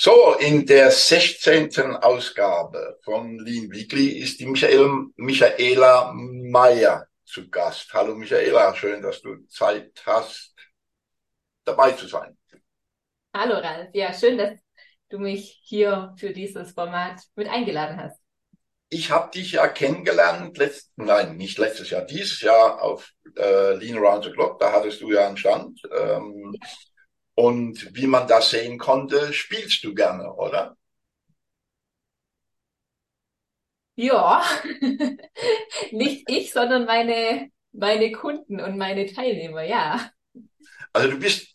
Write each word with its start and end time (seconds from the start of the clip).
So, 0.00 0.34
in 0.34 0.64
der 0.64 0.92
16. 0.92 1.96
Ausgabe 1.96 3.00
von 3.02 3.36
Lean 3.40 3.68
Weekly 3.72 4.10
ist 4.10 4.38
die 4.38 4.46
Michael, 4.46 5.06
Michaela 5.16 6.12
Meyer 6.14 7.08
zu 7.24 7.50
Gast. 7.50 7.92
Hallo 7.92 8.14
Michaela, 8.14 8.72
schön, 8.76 9.02
dass 9.02 9.20
du 9.20 9.44
Zeit 9.48 10.00
hast, 10.06 10.54
dabei 11.64 11.90
zu 11.90 12.06
sein. 12.06 12.38
Hallo 13.34 13.54
Ralf, 13.54 13.88
ja, 13.92 14.14
schön, 14.14 14.38
dass 14.38 14.52
du 15.08 15.18
mich 15.18 15.58
hier 15.64 16.14
für 16.16 16.32
dieses 16.32 16.70
Format 16.74 17.20
mit 17.34 17.48
eingeladen 17.48 18.00
hast. 18.00 18.20
Ich 18.90 19.10
habe 19.10 19.32
dich 19.32 19.50
ja 19.50 19.66
kennengelernt, 19.66 20.58
letzt, 20.58 20.92
nein, 20.94 21.36
nicht 21.36 21.58
letztes 21.58 21.90
Jahr, 21.90 22.02
dieses 22.02 22.40
Jahr 22.40 22.80
auf 22.82 23.10
äh, 23.36 23.74
Lean 23.74 23.98
Around 23.98 24.26
the 24.26 24.30
Clock, 24.30 24.60
da 24.60 24.70
hattest 24.70 25.00
du 25.00 25.10
ja 25.10 25.26
einen 25.26 25.36
Stand. 25.36 25.80
Ähm, 25.92 26.54
ja. 26.54 26.68
Und 27.38 27.94
wie 27.94 28.08
man 28.08 28.26
das 28.26 28.50
sehen 28.50 28.78
konnte, 28.78 29.32
spielst 29.32 29.84
du 29.84 29.94
gerne, 29.94 30.34
oder? 30.34 30.76
Ja, 33.94 34.42
nicht 35.92 36.28
ich, 36.28 36.52
sondern 36.52 36.84
meine, 36.84 37.52
meine 37.70 38.10
Kunden 38.10 38.60
und 38.60 38.76
meine 38.76 39.06
Teilnehmer, 39.06 39.62
ja. 39.62 40.10
Also 40.92 41.12
du 41.12 41.18
bist, 41.20 41.54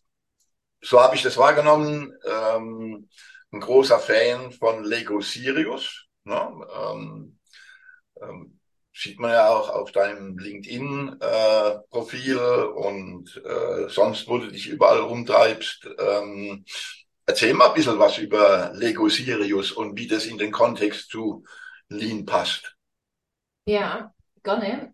so 0.79 1.01
habe 1.01 1.17
ich 1.17 1.21
das 1.21 1.35
wahrgenommen, 1.35 2.13
ähm, 2.25 3.09
ein 3.52 3.59
großer 3.59 3.99
Fan 3.99 4.53
von 4.53 4.85
Lego 4.85 5.19
Sirius. 5.19 6.05
Ne? 6.23 6.65
Ähm, 6.77 7.39
ähm, 8.21 8.57
sieht 8.93 9.19
man 9.19 9.31
ja 9.31 9.49
auch 9.49 9.67
auf 9.67 9.91
deinem 9.91 10.38
LinkedIn-Profil 10.38 11.19
äh, 11.19 11.92
und 12.75 13.41
äh, 13.45 13.87
sonst, 13.89 14.27
wo 14.27 14.37
du 14.37 14.47
dich 14.47 14.67
überall 14.67 14.99
rumtreibst. 14.99 15.87
Ähm, 15.99 16.65
erzähl 17.25 17.53
mal 17.53 17.69
ein 17.69 17.73
bisschen 17.73 17.99
was 17.99 18.17
über 18.17 18.71
Lego 18.73 19.07
Sirius 19.07 19.71
und 19.71 19.97
wie 19.97 20.07
das 20.07 20.25
in 20.25 20.37
den 20.37 20.51
Kontext 20.51 21.09
zu 21.09 21.43
Lean 21.89 22.25
passt. 22.25 22.75
Ja, 23.65 24.13
gerne. 24.43 24.93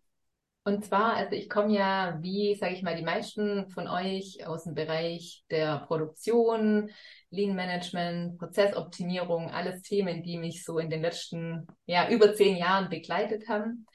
Und 0.65 0.85
zwar, 0.85 1.15
also 1.15 1.31
ich 1.35 1.49
komme 1.49 1.73
ja, 1.73 2.19
wie 2.21 2.53
sage 2.53 2.75
ich 2.75 2.83
mal, 2.83 2.95
die 2.95 3.03
meisten 3.03 3.69
von 3.69 3.87
euch 3.87 4.45
aus 4.45 4.65
dem 4.65 4.75
Bereich 4.75 5.43
der 5.49 5.79
Produktion, 5.87 6.91
Lean 7.31 7.55
Management, 7.55 8.37
Prozessoptimierung, 8.37 9.49
alles 9.49 9.81
Themen, 9.81 10.21
die 10.21 10.37
mich 10.37 10.63
so 10.63 10.77
in 10.77 10.89
den 10.91 11.01
letzten, 11.01 11.65
ja, 11.85 12.09
über 12.09 12.35
zehn 12.35 12.55
Jahren 12.57 12.89
begleitet 12.89 13.47
haben. 13.47 13.87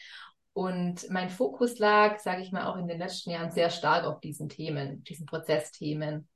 Und 0.55 1.11
mein 1.11 1.31
Fokus 1.31 1.79
lag, 1.79 2.21
sage 2.21 2.41
ich 2.41 2.53
mal, 2.53 2.67
auch 2.67 2.77
in 2.77 2.87
den 2.87 2.99
letzten 2.99 3.31
Jahren 3.31 3.51
sehr 3.51 3.71
stark 3.71 4.05
auf 4.05 4.21
diesen 4.21 4.49
Themen, 4.49 5.03
diesen 5.03 5.27
Prozessthemen. 5.27 6.29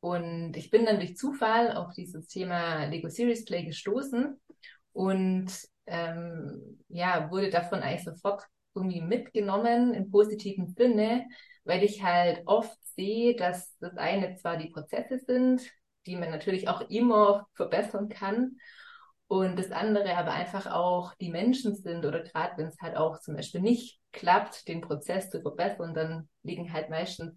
Und 0.00 0.56
ich 0.56 0.70
bin 0.70 0.84
dann 0.84 0.98
durch 0.98 1.16
Zufall 1.16 1.76
auf 1.76 1.94
dieses 1.94 2.26
Thema 2.26 2.84
Lego 2.86 3.08
Series 3.08 3.44
Play 3.44 3.64
gestoßen 3.64 4.38
und 4.92 5.52
ähm, 5.86 6.84
ja, 6.88 7.30
wurde 7.30 7.48
davon 7.48 7.80
eigentlich 7.80 8.04
sofort 8.04 8.42
irgendwie 8.74 9.00
mitgenommen 9.00 9.94
im 9.94 10.10
positiven 10.10 10.66
Sinne, 10.66 11.26
weil 11.64 11.84
ich 11.84 12.02
halt 12.02 12.42
oft 12.46 12.76
sehe, 12.96 13.36
dass 13.36 13.76
das 13.78 13.96
eine 13.96 14.34
zwar 14.36 14.56
die 14.56 14.70
Prozesse 14.70 15.18
sind, 15.18 15.62
die 16.06 16.16
man 16.16 16.30
natürlich 16.30 16.68
auch 16.68 16.82
immer 16.90 17.46
verbessern 17.54 18.08
kann. 18.08 18.58
Und 19.26 19.58
das 19.58 19.70
andere 19.70 20.16
aber 20.16 20.32
einfach 20.32 20.66
auch 20.66 21.14
die 21.14 21.30
Menschen 21.30 21.74
sind 21.74 22.04
oder 22.04 22.22
gerade 22.22 22.58
wenn 22.58 22.66
es 22.66 22.78
halt 22.80 22.96
auch 22.96 23.20
zum 23.20 23.36
Beispiel 23.36 23.62
nicht 23.62 23.98
klappt, 24.12 24.68
den 24.68 24.80
Prozess 24.80 25.30
zu 25.30 25.40
verbessern, 25.40 25.94
dann 25.94 26.28
liegen 26.42 26.72
halt 26.72 26.90
meistens 26.90 27.34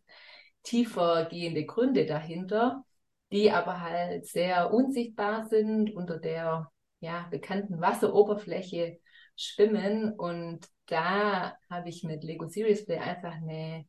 tiefer 0.64 1.26
gehende 1.26 1.66
Gründe 1.66 2.06
dahinter, 2.06 2.84
die 3.32 3.52
aber 3.52 3.82
halt 3.82 4.26
sehr 4.28 4.74
unsichtbar 4.74 5.48
sind, 5.48 5.94
unter 5.96 6.20
der 6.20 6.70
ja, 7.00 7.28
bekannten 7.32 7.80
Wasseroberfläche 7.80 9.00
schwimmen. 9.36 10.14
Und 10.14 10.68
da 10.88 11.56
habe 11.70 11.90
ich 11.90 12.04
mit 12.04 12.24
Lego 12.24 12.48
Serious 12.48 12.86
Play 12.86 12.98
einfach 12.98 13.34
eine 13.34 13.86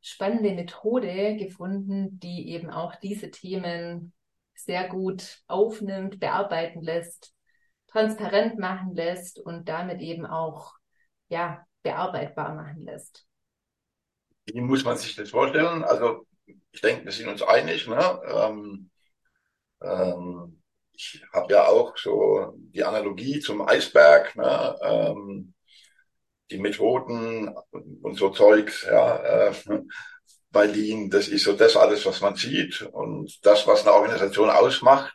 spannende 0.00 0.52
Methode 0.52 1.36
gefunden, 1.36 2.18
die 2.18 2.50
eben 2.50 2.70
auch 2.70 2.94
diese 2.96 3.30
Themen 3.30 4.12
sehr 4.64 4.88
gut 4.88 5.42
aufnimmt, 5.46 6.20
bearbeiten 6.20 6.82
lässt, 6.82 7.34
transparent 7.88 8.58
machen 8.58 8.94
lässt 8.94 9.38
und 9.38 9.68
damit 9.68 10.00
eben 10.00 10.26
auch 10.26 10.74
ja, 11.28 11.64
bearbeitbar 11.82 12.54
machen 12.54 12.84
lässt. 12.84 13.26
Wie 14.46 14.60
muss 14.60 14.84
man 14.84 14.96
sich 14.96 15.14
das 15.14 15.30
vorstellen? 15.30 15.84
Also 15.84 16.26
ich 16.72 16.80
denke, 16.80 17.04
wir 17.04 17.12
sind 17.12 17.28
uns 17.28 17.42
einig. 17.42 17.86
Ne? 17.86 18.20
Ähm, 18.26 18.90
ähm, 19.82 20.62
ich 20.92 21.22
habe 21.32 21.52
ja 21.52 21.66
auch 21.66 21.96
so 21.96 22.54
die 22.56 22.84
Analogie 22.84 23.40
zum 23.40 23.66
Eisberg. 23.66 24.34
Ne? 24.36 24.78
Ähm, 24.82 25.54
die 26.52 26.58
Methoden 26.58 27.54
und 28.02 28.16
so 28.16 28.30
Zeugs, 28.30 28.84
ja, 28.84 29.48
äh, 29.48 29.54
bei 30.52 30.66
Lean, 30.66 31.10
das 31.10 31.28
ist 31.28 31.44
so 31.44 31.54
das 31.54 31.76
alles, 31.76 32.04
was 32.06 32.20
man 32.20 32.36
sieht. 32.36 32.82
Und 32.82 33.44
das, 33.44 33.66
was 33.66 33.82
eine 33.82 33.94
Organisation 33.94 34.50
ausmacht, 34.50 35.14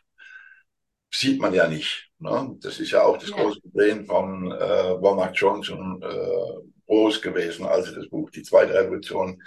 sieht 1.10 1.40
man 1.40 1.54
ja 1.54 1.68
nicht. 1.68 2.10
Ne? 2.18 2.56
Das 2.60 2.80
ist 2.80 2.90
ja 2.90 3.02
auch 3.04 3.16
das 3.16 3.30
ja. 3.30 3.36
große 3.36 3.60
Problem 3.60 4.04
von 4.06 4.52
äh, 4.52 5.00
Womack 5.00 5.32
Johnson 5.34 6.02
äh, 6.02 6.68
groß 6.86 7.22
gewesen, 7.22 7.66
als 7.66 7.86
sie 7.86 7.94
das 7.94 8.08
Buch 8.08 8.30
Die 8.30 8.42
zweite 8.42 8.74
Revolution 8.74 9.42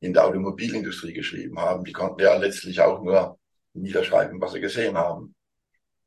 in 0.00 0.12
der 0.12 0.26
Automobilindustrie 0.26 1.12
geschrieben 1.12 1.58
haben. 1.58 1.84
Die 1.84 1.92
konnten 1.92 2.20
ja 2.20 2.36
letztlich 2.36 2.80
auch 2.80 3.02
nur 3.02 3.38
niederschreiben, 3.72 4.40
was 4.40 4.52
sie 4.52 4.60
gesehen 4.60 4.96
haben. 4.96 5.34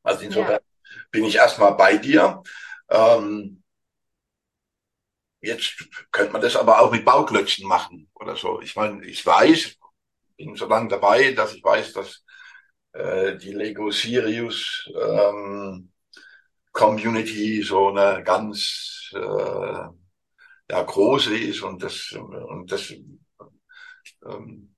Also 0.04 0.26
insofern 0.26 0.54
ja. 0.54 1.02
bin 1.12 1.24
ich 1.26 1.36
erstmal 1.36 1.76
bei 1.76 1.98
dir. 1.98 2.44
Ähm, 2.90 3.63
Jetzt 5.44 5.90
könnte 6.12 6.32
man 6.32 6.42
das 6.42 6.56
aber 6.56 6.80
auch 6.80 6.90
mit 6.90 7.04
Bauklötzen 7.04 7.68
machen 7.68 8.10
oder 8.16 8.38
so. 8.38 8.62
Ich 8.62 8.78
meine, 8.78 9.06
ich 9.06 9.26
weiß, 9.26 9.76
bin 10.38 10.56
so 10.56 10.68
lange 10.68 10.88
dabei, 10.88 11.34
dass 11.34 11.54
ich 11.54 11.62
weiß, 11.62 11.92
dass 11.92 12.24
äh, 12.94 13.38
die 13.38 13.52
Lego 13.52 13.92
Sirius 13.92 14.90
ähm, 14.96 15.92
Community 16.72 17.62
so 17.62 17.90
eine 17.90 18.24
ganz 18.24 19.12
äh, 19.14 19.20
ja, 19.20 20.82
große 20.82 21.38
ist 21.38 21.62
und 21.62 21.84
das 21.84 22.14
und 22.14 22.72
das 22.72 22.94
ähm, 24.26 24.74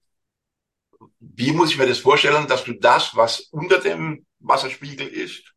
wie 1.19 1.51
muss 1.51 1.71
ich 1.71 1.77
mir 1.77 1.87
das 1.87 1.99
vorstellen, 1.99 2.47
dass 2.47 2.63
du 2.63 2.73
das, 2.73 3.15
was 3.15 3.41
unter 3.51 3.79
dem 3.79 4.25
Wasserspiegel 4.39 5.07
ist, 5.07 5.53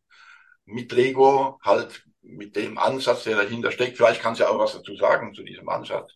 mit 0.66 0.92
Lego 0.92 1.58
halt 1.62 2.04
mit 2.28 2.56
dem 2.56 2.78
Ansatz, 2.78 3.24
der 3.24 3.36
dahinter 3.36 3.72
steckt, 3.72 3.96
vielleicht 3.96 4.20
kannst 4.20 4.40
du 4.40 4.44
ja 4.44 4.50
auch 4.50 4.58
was 4.58 4.74
dazu 4.74 4.94
sagen 4.96 5.34
zu 5.34 5.42
diesem 5.42 5.68
Ansatz, 5.68 6.12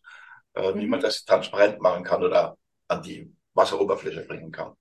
äh, 0.54 0.72
mhm. 0.72 0.80
wie 0.80 0.86
man 0.86 1.00
das 1.00 1.24
transparent 1.24 1.80
machen 1.80 2.04
kann 2.04 2.22
oder 2.22 2.56
an 2.88 3.02
die 3.02 3.34
Wasseroberfläche 3.54 4.22
bringen 4.22 4.52
kann. 4.52 4.74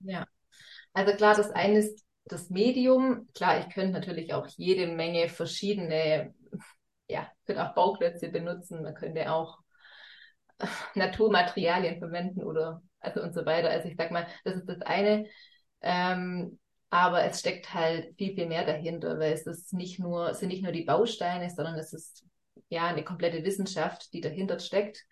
Ja, 0.00 0.26
also 0.92 1.14
klar, 1.14 1.34
das 1.34 1.50
eine 1.50 1.78
ist 1.78 2.04
das 2.24 2.50
Medium. 2.50 3.28
Klar, 3.34 3.60
ich 3.60 3.74
könnte 3.74 3.92
natürlich 3.92 4.34
auch 4.34 4.46
jede 4.56 4.86
Menge 4.88 5.28
verschiedene, 5.28 6.34
ja, 7.08 7.30
könnte 7.46 7.68
auch 7.68 7.74
Bauklötze 7.74 8.28
benutzen, 8.28 8.82
man 8.82 8.94
könnte 8.94 9.30
auch 9.30 9.58
Naturmaterialien 10.94 11.98
verwenden 11.98 12.42
oder 12.42 12.82
also 13.00 13.22
und 13.22 13.34
so 13.34 13.44
weiter. 13.46 13.70
Also 13.70 13.88
ich 13.88 13.96
sag 13.96 14.10
mal, 14.10 14.26
das 14.44 14.56
ist 14.56 14.68
das 14.68 14.80
eine. 14.82 15.26
Ähm, 15.82 16.58
aber 16.94 17.24
es 17.24 17.40
steckt 17.40 17.74
halt 17.74 18.16
viel, 18.16 18.36
viel 18.36 18.46
mehr 18.46 18.64
dahinter, 18.64 19.18
weil 19.18 19.32
es 19.32 19.48
ist 19.48 19.72
nicht 19.72 19.98
nur, 19.98 20.32
sind 20.32 20.50
nicht 20.50 20.62
nur 20.62 20.70
die 20.70 20.84
Bausteine, 20.84 21.50
sondern 21.50 21.74
es 21.74 21.92
ist 21.92 22.24
ja 22.68 22.86
eine 22.86 23.02
komplette 23.02 23.42
Wissenschaft, 23.42 24.12
die 24.12 24.20
dahinter 24.20 24.60
steckt. 24.60 25.04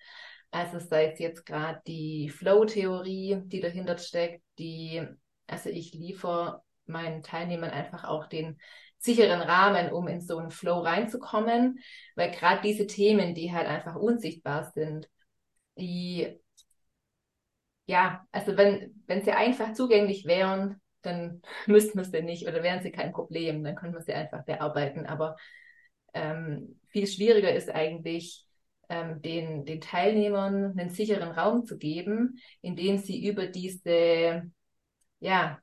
Also 0.53 0.79
sei 0.79 1.11
es 1.11 1.19
jetzt 1.19 1.45
gerade 1.45 1.83
die 1.89 2.29
Flow-Theorie, 2.29 3.43
die 3.47 3.59
dahinter 3.59 3.99
steckt, 3.99 4.45
die, 4.61 5.05
also 5.49 5.71
ich 5.71 5.93
liefere 5.93 6.63
meinen 6.87 7.25
Teilnehmern 7.25 7.71
einfach 7.71 8.05
auch 8.05 8.29
den 8.29 8.61
sicheren 8.99 9.41
Rahmen, 9.41 9.91
um 9.91 10.07
in 10.07 10.21
so 10.21 10.39
einen 10.39 10.53
Flow 10.53 10.79
reinzukommen, 10.83 11.81
weil 12.15 12.31
gerade 12.31 12.63
diese 12.63 12.87
Themen, 12.87 13.35
die 13.35 13.53
halt 13.53 13.67
einfach 13.67 13.97
unsichtbar 13.97 14.71
sind, 14.73 15.09
die 15.77 16.39
ja, 17.87 18.25
also 18.31 18.57
wenn, 18.57 19.03
wenn 19.09 19.25
sie 19.25 19.33
einfach 19.33 19.73
zugänglich 19.73 20.25
wären, 20.27 20.81
dann 21.03 21.43
müssten 21.67 21.99
wir 21.99 22.05
sie 22.05 22.23
nicht 22.23 22.47
oder 22.47 22.63
wären 22.63 22.83
sie 22.83 22.93
kein 22.93 23.13
Problem, 23.13 23.63
dann 23.65 23.77
können 23.77 23.95
wir 23.95 24.03
sie 24.03 24.15
einfach 24.15 24.45
bearbeiten. 24.45 25.07
Aber 25.07 25.37
ähm, 26.15 26.81
viel 26.89 27.07
schwieriger 27.07 27.53
ist 27.53 27.71
eigentlich, 27.71 28.47
ähm, 28.89 29.23
den, 29.23 29.65
den 29.65 29.81
Teilnehmern 29.81 30.79
einen 30.79 30.91
sicheren 30.91 31.31
Raum 31.31 31.65
zu 31.65 31.79
geben, 31.79 32.39
in 32.61 32.77
dem 32.77 32.99
sie 32.99 33.27
über 33.27 33.47
diese, 33.47 34.51
ja, 35.21 35.59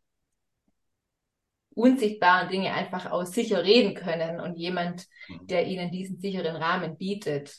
unsichtbaren 1.76 2.50
Dinge 2.50 2.74
einfach 2.74 3.12
auch 3.12 3.26
sicher 3.26 3.64
reden 3.64 3.94
können 3.94 4.40
und 4.40 4.58
jemand, 4.58 5.06
mhm. 5.28 5.48
der 5.48 5.68
ihnen 5.68 5.92
diesen 5.92 6.20
sicheren 6.20 6.56
Rahmen 6.56 6.98
bietet. 6.98 7.56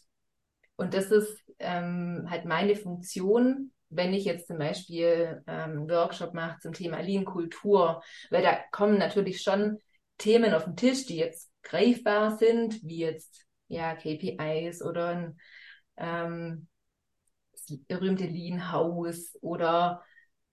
Und 0.77 0.95
das 0.95 1.07
ist 1.07 1.43
ähm, 1.59 2.27
halt 2.29 2.45
meine 2.45 2.75
Funktion, 2.75 3.73
wenn 3.91 4.15
ich 4.15 4.25
jetzt 4.25 4.47
zum 4.47 4.59
Beispiel 4.59 5.43
ähm, 5.47 5.89
Workshop 5.89 6.33
mache 6.35 6.59
zum 6.61 6.73
Thema 6.73 7.01
Lean-Kultur, 7.01 8.03
weil 8.31 8.43
da 8.43 8.59
kommen 8.71 8.99
natürlich 8.99 9.43
schon 9.43 9.79
Themen 10.19 10.55
auf 10.55 10.65
den 10.65 10.77
Tisch, 10.77 11.07
die 11.07 11.17
jetzt 11.17 11.51
greifbar 11.63 12.39
sind, 12.39 12.83
wie 12.83 12.99
jetzt 12.99 13.47
ja 13.69 13.95
KPIs 13.95 14.83
oder 14.83 15.09
ein 15.09 15.41
ähm, 15.97 16.69
das 17.53 17.79
berühmte 17.87 18.25
Lean-Haus 18.25 19.37
oder 19.41 20.03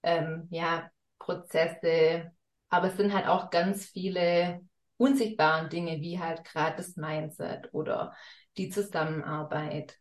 ähm, 0.03 0.47
ja 0.51 0.89
Prozesse, 1.19 2.31
aber 2.69 2.87
es 2.87 2.97
sind 2.97 3.13
halt 3.13 3.27
auch 3.27 3.49
ganz 3.49 3.85
viele 3.85 4.61
unsichtbaren 4.97 5.69
Dinge, 5.69 6.01
wie 6.01 6.19
halt 6.19 6.43
gerade 6.43 6.77
das 6.77 6.95
Mindset 6.95 7.73
oder 7.73 8.15
die 8.57 8.69
Zusammenarbeit 8.69 9.97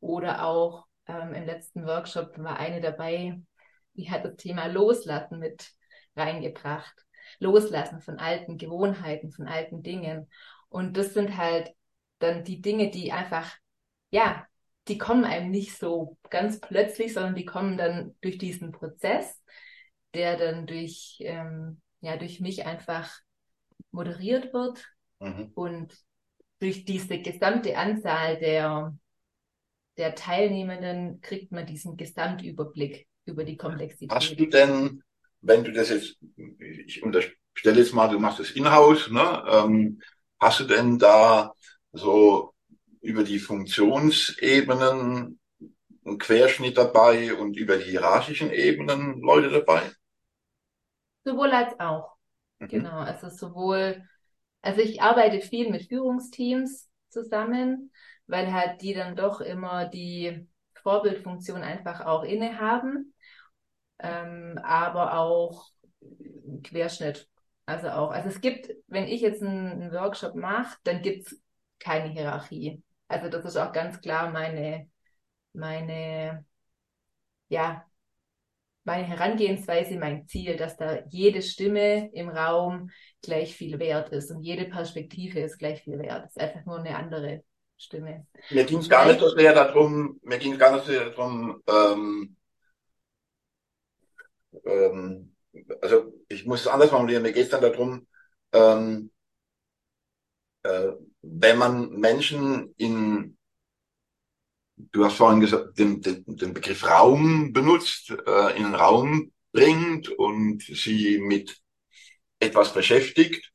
oder 0.00 0.44
auch 0.44 0.86
ähm, 1.10 1.34
im 1.34 1.44
letzten 1.44 1.86
Workshop 1.86 2.38
war 2.38 2.58
eine 2.58 2.80
dabei, 2.80 3.40
die 3.94 4.10
hat 4.10 4.24
das 4.24 4.36
Thema 4.36 4.66
Loslassen 4.66 5.38
mit 5.38 5.70
reingebracht. 6.16 6.94
Loslassen 7.38 8.00
von 8.00 8.18
alten 8.18 8.58
Gewohnheiten, 8.58 9.30
von 9.30 9.46
alten 9.46 9.82
Dingen. 9.82 10.28
Und 10.68 10.96
das 10.96 11.14
sind 11.14 11.36
halt 11.36 11.70
dann 12.18 12.44
die 12.44 12.60
Dinge, 12.60 12.90
die 12.90 13.12
einfach, 13.12 13.56
ja, 14.10 14.46
die 14.88 14.98
kommen 14.98 15.24
einem 15.24 15.50
nicht 15.50 15.76
so 15.76 16.16
ganz 16.30 16.60
plötzlich, 16.60 17.14
sondern 17.14 17.34
die 17.34 17.44
kommen 17.44 17.76
dann 17.76 18.16
durch 18.20 18.38
diesen 18.38 18.72
Prozess, 18.72 19.40
der 20.14 20.36
dann 20.36 20.66
durch, 20.66 21.18
ähm, 21.20 21.80
ja, 22.00 22.16
durch 22.16 22.40
mich 22.40 22.66
einfach 22.66 23.20
moderiert 23.92 24.52
wird 24.52 24.84
mhm. 25.20 25.52
und 25.54 25.94
durch 26.58 26.84
diese 26.84 27.18
gesamte 27.18 27.76
Anzahl 27.76 28.38
der, 28.38 28.96
der 30.00 30.14
Teilnehmenden 30.14 31.20
kriegt 31.20 31.52
man 31.52 31.66
diesen 31.66 31.98
Gesamtüberblick 31.98 33.06
über 33.26 33.44
die 33.44 33.58
Komplexität. 33.58 34.10
Hast 34.10 34.40
du 34.40 34.46
denn, 34.46 35.02
wenn 35.42 35.62
du 35.62 35.72
das 35.72 35.90
jetzt, 35.90 36.16
ich 36.58 37.02
unterstelle 37.02 37.78
jetzt 37.78 37.92
mal, 37.92 38.08
du 38.08 38.18
machst 38.18 38.40
das 38.40 38.50
in-house, 38.50 39.10
ne? 39.10 39.44
Ähm, 39.46 40.00
hast 40.40 40.60
du 40.60 40.64
denn 40.64 40.98
da 40.98 41.52
so 41.92 42.54
über 43.02 43.24
die 43.24 43.38
Funktionsebenen 43.38 45.38
einen 46.06 46.18
Querschnitt 46.18 46.78
dabei 46.78 47.34
und 47.34 47.58
über 47.58 47.76
die 47.76 47.90
hierarchischen 47.90 48.50
Ebenen 48.50 49.20
Leute 49.20 49.50
dabei? 49.50 49.82
Sowohl 51.24 51.50
als 51.50 51.78
auch. 51.78 52.16
Mhm. 52.58 52.68
Genau, 52.68 53.00
also 53.00 53.28
sowohl, 53.28 54.02
also 54.62 54.80
ich 54.80 55.02
arbeite 55.02 55.42
viel 55.42 55.70
mit 55.70 55.88
Führungsteams 55.88 56.88
zusammen, 57.10 57.92
weil 58.30 58.52
halt 58.52 58.80
die 58.82 58.94
dann 58.94 59.16
doch 59.16 59.40
immer 59.40 59.86
die 59.86 60.48
Vorbildfunktion 60.82 61.62
einfach 61.62 62.06
auch 62.06 62.22
innehaben, 62.22 63.14
ähm, 63.98 64.58
aber 64.62 65.18
auch 65.18 65.68
Querschnitt. 66.62 67.28
Also 67.66 67.88
auch, 67.90 68.10
also 68.10 68.28
es 68.28 68.40
gibt, 68.40 68.70
wenn 68.88 69.06
ich 69.06 69.20
jetzt 69.20 69.42
einen, 69.42 69.82
einen 69.82 69.92
Workshop 69.92 70.34
mache, 70.34 70.76
dann 70.84 71.02
gibt's 71.02 71.40
keine 71.78 72.08
Hierarchie. 72.08 72.82
Also 73.08 73.28
das 73.28 73.44
ist 73.44 73.56
auch 73.56 73.72
ganz 73.72 74.00
klar 74.00 74.30
meine, 74.30 74.88
meine, 75.52 76.44
ja, 77.48 77.84
meine 78.84 79.04
Herangehensweise, 79.06 79.96
mein 79.98 80.26
Ziel, 80.26 80.56
dass 80.56 80.76
da 80.76 81.04
jede 81.10 81.42
Stimme 81.42 82.10
im 82.12 82.28
Raum 82.28 82.90
gleich 83.22 83.54
viel 83.54 83.78
wert 83.78 84.10
ist 84.10 84.30
und 84.30 84.42
jede 84.42 84.64
Perspektive 84.64 85.40
ist 85.40 85.58
gleich 85.58 85.82
viel 85.82 85.98
wert. 85.98 86.26
Es 86.26 86.36
ist 86.36 86.40
einfach 86.42 86.64
nur 86.64 86.78
eine 86.78 86.96
andere 86.96 87.44
Stimme. 87.80 88.26
Mir 88.50 88.64
ging 88.64 88.78
es 88.78 88.88
gar 88.88 89.06
nicht 89.06 89.20
so 89.20 89.30
sehr 89.30 89.54
darum, 89.54 90.20
mir 90.22 90.38
ging 90.38 90.52
es 90.52 90.58
gar 90.58 90.72
nicht 90.72 90.84
so 90.84 90.92
sehr 90.92 91.08
darum, 91.08 91.62
ähm, 91.66 92.36
ähm, 94.64 95.34
also 95.80 96.12
ich 96.28 96.44
muss 96.44 96.60
es 96.60 96.66
anders 96.66 96.90
formulieren, 96.90 97.22
mir 97.22 97.32
geht 97.32 97.44
es 97.44 97.48
dann 97.48 97.62
darum, 97.62 98.06
ähm, 98.52 99.10
äh, 100.62 100.88
wenn 101.22 101.58
man 101.58 101.90
Menschen 101.90 102.74
in 102.76 103.38
du 104.92 105.04
hast 105.04 105.16
vorhin 105.16 105.40
gesagt, 105.40 105.78
den, 105.78 106.00
den, 106.00 106.24
den 106.26 106.54
Begriff 106.54 106.86
Raum 106.86 107.52
benutzt, 107.52 108.10
äh, 108.10 108.56
in 108.56 108.64
den 108.64 108.74
Raum 108.74 109.32
bringt 109.52 110.08
und 110.08 110.62
sie 110.62 111.18
mit 111.18 111.60
etwas 112.38 112.72
beschäftigt, 112.72 113.52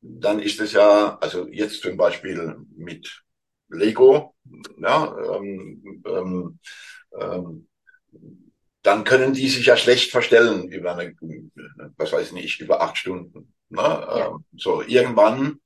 dann 0.00 0.40
ist 0.40 0.60
es 0.60 0.72
ja, 0.72 1.18
also 1.18 1.48
jetzt 1.48 1.82
zum 1.82 1.96
Beispiel 1.96 2.56
mit 2.76 3.22
Lego, 3.68 4.34
ja, 4.78 5.16
ähm, 5.36 6.02
ähm, 6.06 6.58
ähm, 7.18 7.68
dann 8.82 9.04
können 9.04 9.32
die 9.32 9.48
sich 9.48 9.66
ja 9.66 9.76
schlecht 9.76 10.12
verstellen 10.12 10.70
über 10.70 10.96
eine, 10.96 11.14
was 11.96 12.12
weiß 12.12 12.28
ich 12.28 12.32
nicht, 12.32 12.60
über 12.60 12.80
acht 12.80 12.96
Stunden. 12.96 13.52
Ne? 13.68 13.82
Ja. 13.82 14.28
Ähm, 14.28 14.44
so 14.56 14.82
irgendwann, 14.82 15.60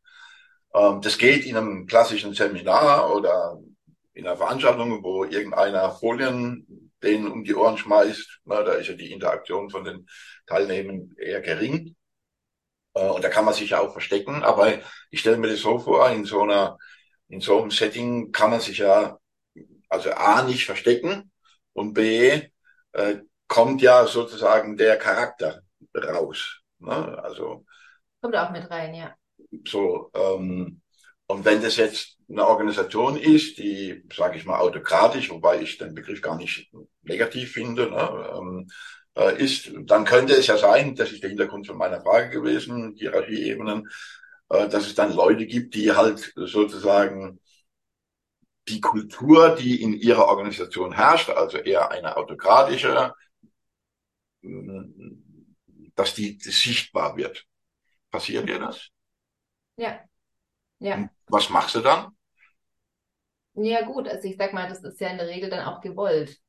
ähm, 0.74 1.00
das 1.02 1.18
geht 1.18 1.44
in 1.44 1.56
einem 1.56 1.86
klassischen 1.86 2.32
Seminar 2.32 3.14
oder 3.14 3.60
in 4.14 4.26
einer 4.26 4.36
Veranstaltung, 4.36 5.02
wo 5.02 5.24
irgendeiner 5.24 5.90
Folien 5.90 6.90
denen 7.02 7.28
um 7.28 7.44
die 7.44 7.54
Ohren 7.54 7.78
schmeißt, 7.78 8.40
na, 8.44 8.62
da 8.62 8.72
ist 8.72 8.88
ja 8.88 8.94
die 8.94 9.12
Interaktion 9.12 9.70
von 9.70 9.84
den 9.84 10.06
Teilnehmern 10.46 11.14
eher 11.18 11.40
gering. 11.40 11.96
Äh, 12.94 13.08
und 13.08 13.24
da 13.24 13.28
kann 13.28 13.44
man 13.44 13.54
sich 13.54 13.70
ja 13.70 13.80
auch 13.80 13.92
verstecken. 13.92 14.42
Aber 14.42 14.72
ich 15.10 15.20
stelle 15.20 15.38
mir 15.38 15.48
das 15.48 15.60
so 15.60 15.78
vor, 15.78 16.10
in 16.10 16.24
so 16.24 16.42
einer, 16.42 16.78
in 17.30 17.40
so 17.40 17.60
einem 17.60 17.70
Setting 17.70 18.32
kann 18.32 18.50
man 18.50 18.60
sich 18.60 18.78
ja, 18.78 19.18
also 19.88 20.10
A, 20.12 20.42
nicht 20.42 20.66
verstecken 20.66 21.30
und 21.72 21.94
B, 21.94 22.42
äh, 22.92 23.16
kommt 23.46 23.82
ja 23.82 24.06
sozusagen 24.06 24.76
der 24.76 24.96
Charakter 24.96 25.62
raus. 25.96 26.60
Ne? 26.78 27.18
Also. 27.22 27.64
Kommt 28.20 28.36
auch 28.36 28.50
mit 28.50 28.70
rein, 28.70 28.94
ja. 28.94 29.14
So, 29.66 30.10
ähm, 30.14 30.80
und 31.26 31.44
wenn 31.44 31.62
das 31.62 31.76
jetzt 31.76 32.16
eine 32.28 32.46
Organisation 32.46 33.16
ist, 33.16 33.58
die, 33.58 34.04
sage 34.12 34.36
ich 34.36 34.44
mal, 34.44 34.58
autokratisch, 34.58 35.30
wobei 35.30 35.60
ich 35.60 35.78
den 35.78 35.94
Begriff 35.94 36.20
gar 36.20 36.36
nicht 36.36 36.70
negativ 37.02 37.52
finde, 37.52 37.90
ne, 37.90 38.30
ähm, 38.36 38.68
äh, 39.16 39.42
ist, 39.42 39.70
dann 39.84 40.04
könnte 40.04 40.34
es 40.34 40.46
ja 40.46 40.56
sein, 40.56 40.94
das 40.94 41.12
ist 41.12 41.22
der 41.22 41.30
Hintergrund 41.30 41.66
von 41.66 41.76
meiner 41.76 42.00
Frage 42.00 42.30
gewesen, 42.30 42.94
Hierarchieebenen, 42.96 43.88
äh, 44.50 44.68
dass 44.68 44.86
es 44.86 44.94
dann 44.94 45.14
Leute 45.14 45.46
gibt, 45.46 45.74
die 45.74 45.92
halt 45.92 46.32
sozusagen 46.36 47.40
die 48.68 48.80
Kultur, 48.80 49.56
die 49.56 49.82
in 49.82 49.92
ihrer 49.94 50.28
Organisation 50.28 50.92
herrscht, 50.92 51.30
also 51.30 51.58
eher 51.58 51.90
eine 51.90 52.16
autokratische, 52.16 53.12
dass 55.94 56.14
die 56.14 56.38
sichtbar 56.40 57.16
wird. 57.16 57.46
Passiert 58.10 58.48
dir 58.48 58.58
das? 58.58 58.88
Ja. 59.76 60.04
Ja. 60.78 61.10
Was 61.28 61.50
machst 61.50 61.74
du 61.74 61.80
dann? 61.80 62.12
Ja, 63.54 63.82
gut, 63.82 64.08
also 64.08 64.26
ich 64.28 64.36
sag 64.36 64.52
mal, 64.52 64.68
das 64.68 64.82
ist 64.82 65.00
ja 65.00 65.08
in 65.08 65.18
der 65.18 65.26
Regel 65.28 65.50
dann 65.50 65.66
auch 65.66 65.80
gewollt. 65.80 66.40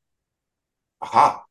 Aha. 1.00 1.46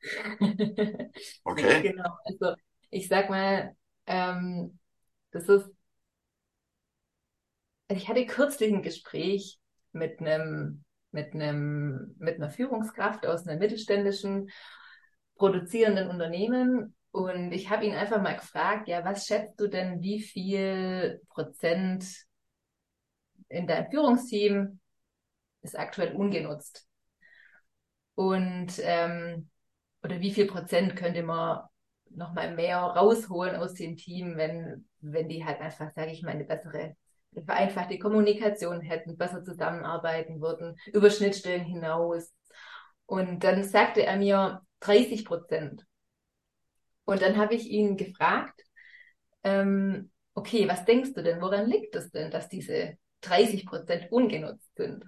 Okay. 1.46 1.82
Genau. 1.82 2.16
Also 2.24 2.54
ich 2.90 3.08
sag 3.08 3.30
mal, 3.30 3.76
ähm, 4.06 4.78
das 5.30 5.48
ist. 5.48 5.70
Also 7.88 8.02
ich 8.02 8.08
hatte 8.08 8.26
kürzlich 8.26 8.72
ein 8.72 8.82
Gespräch 8.82 9.58
mit 9.92 10.20
einem, 10.20 10.84
mit 11.12 11.34
einem, 11.34 12.14
mit 12.18 12.36
einer 12.36 12.50
Führungskraft 12.50 13.26
aus 13.26 13.46
einem 13.46 13.58
mittelständischen 13.60 14.50
produzierenden 15.36 16.08
Unternehmen 16.08 16.94
und 17.10 17.52
ich 17.52 17.70
habe 17.70 17.84
ihn 17.84 17.94
einfach 17.94 18.20
mal 18.20 18.36
gefragt, 18.36 18.88
ja, 18.88 19.04
was 19.04 19.26
schätzt 19.26 19.60
du 19.60 19.68
denn, 19.68 20.02
wie 20.02 20.20
viel 20.20 21.20
Prozent 21.28 22.04
in 23.48 23.66
deinem 23.66 23.90
Führungsteam 23.90 24.80
ist 25.62 25.78
aktuell 25.78 26.14
ungenutzt? 26.16 26.88
Und 28.16 28.72
ähm, 28.80 29.48
oder 30.02 30.20
wie 30.20 30.32
viel 30.32 30.46
Prozent 30.46 30.96
könnte 30.96 31.22
man 31.22 31.60
noch 32.10 32.32
mal 32.34 32.54
mehr 32.54 32.78
rausholen 32.78 33.56
aus 33.56 33.74
dem 33.74 33.96
Team, 33.96 34.36
wenn 34.36 34.88
wenn 35.00 35.28
die 35.28 35.44
halt 35.44 35.60
einfach, 35.60 35.90
sage 35.92 36.10
ich 36.10 36.22
mal, 36.22 36.30
eine 36.32 36.44
bessere 36.44 36.96
eine 37.36 37.44
vereinfachte 37.44 37.98
Kommunikation 37.98 38.80
hätten, 38.80 39.16
besser 39.16 39.44
zusammenarbeiten 39.44 40.40
würden, 40.40 40.76
über 40.92 41.10
Schnittstellen 41.10 41.64
hinaus. 41.64 42.32
Und 43.06 43.44
dann 43.44 43.64
sagte 43.64 44.04
er 44.04 44.16
mir 44.16 44.62
30 44.80 45.24
Prozent. 45.24 45.84
Und 47.04 47.22
dann 47.22 47.36
habe 47.36 47.54
ich 47.54 47.68
ihn 47.68 47.96
gefragt, 47.96 48.62
ähm, 49.42 50.10
okay, 50.34 50.68
was 50.68 50.84
denkst 50.84 51.12
du 51.14 51.22
denn, 51.22 51.40
woran 51.40 51.68
liegt 51.68 51.94
es 51.94 52.10
denn, 52.10 52.30
dass 52.30 52.48
diese 52.48 52.96
30 53.20 53.66
Prozent 53.66 54.10
ungenutzt 54.10 54.74
sind? 54.76 55.04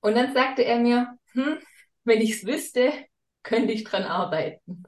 Und 0.00 0.16
dann 0.16 0.32
sagte 0.32 0.64
er 0.64 0.78
mir, 0.78 1.18
hm, 1.32 1.58
wenn 2.04 2.20
ich 2.20 2.32
es 2.32 2.46
wüsste, 2.46 2.92
könnte 3.42 3.72
ich 3.72 3.84
dran 3.84 4.04
arbeiten. 4.04 4.84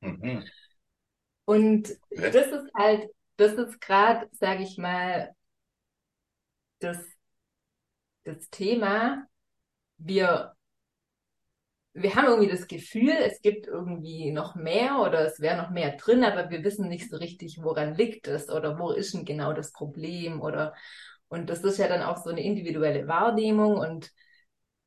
Mhm. 0.00 0.44
Und 1.44 1.88
das 2.10 2.46
ist 2.46 2.74
halt, 2.74 3.10
das 3.36 3.52
ist 3.54 3.80
gerade, 3.80 4.28
sage 4.32 4.62
ich 4.62 4.78
mal, 4.78 5.34
das, 6.78 6.98
das 8.24 8.48
Thema. 8.50 9.26
Wir 9.98 10.54
wir 11.92 12.14
haben 12.16 12.26
irgendwie 12.26 12.50
das 12.50 12.66
Gefühl, 12.66 13.12
es 13.12 13.40
gibt 13.40 13.66
irgendwie 13.68 14.32
noch 14.32 14.56
mehr 14.56 14.98
oder 15.00 15.20
es 15.26 15.38
wäre 15.40 15.56
noch 15.62 15.70
mehr 15.70 15.96
drin, 15.96 16.24
aber 16.24 16.50
wir 16.50 16.64
wissen 16.64 16.88
nicht 16.88 17.08
so 17.08 17.16
richtig, 17.16 17.58
woran 17.62 17.94
liegt 17.94 18.26
es 18.26 18.50
oder 18.50 18.78
wo 18.78 18.90
ist 18.90 19.14
denn 19.14 19.24
genau 19.24 19.52
das 19.52 19.72
Problem 19.72 20.40
oder 20.40 20.74
und 21.28 21.50
das 21.50 21.62
ist 21.64 21.78
ja 21.78 21.88
dann 21.88 22.02
auch 22.02 22.16
so 22.22 22.30
eine 22.30 22.42
individuelle 22.42 23.06
Wahrnehmung 23.06 23.76
und 23.78 24.10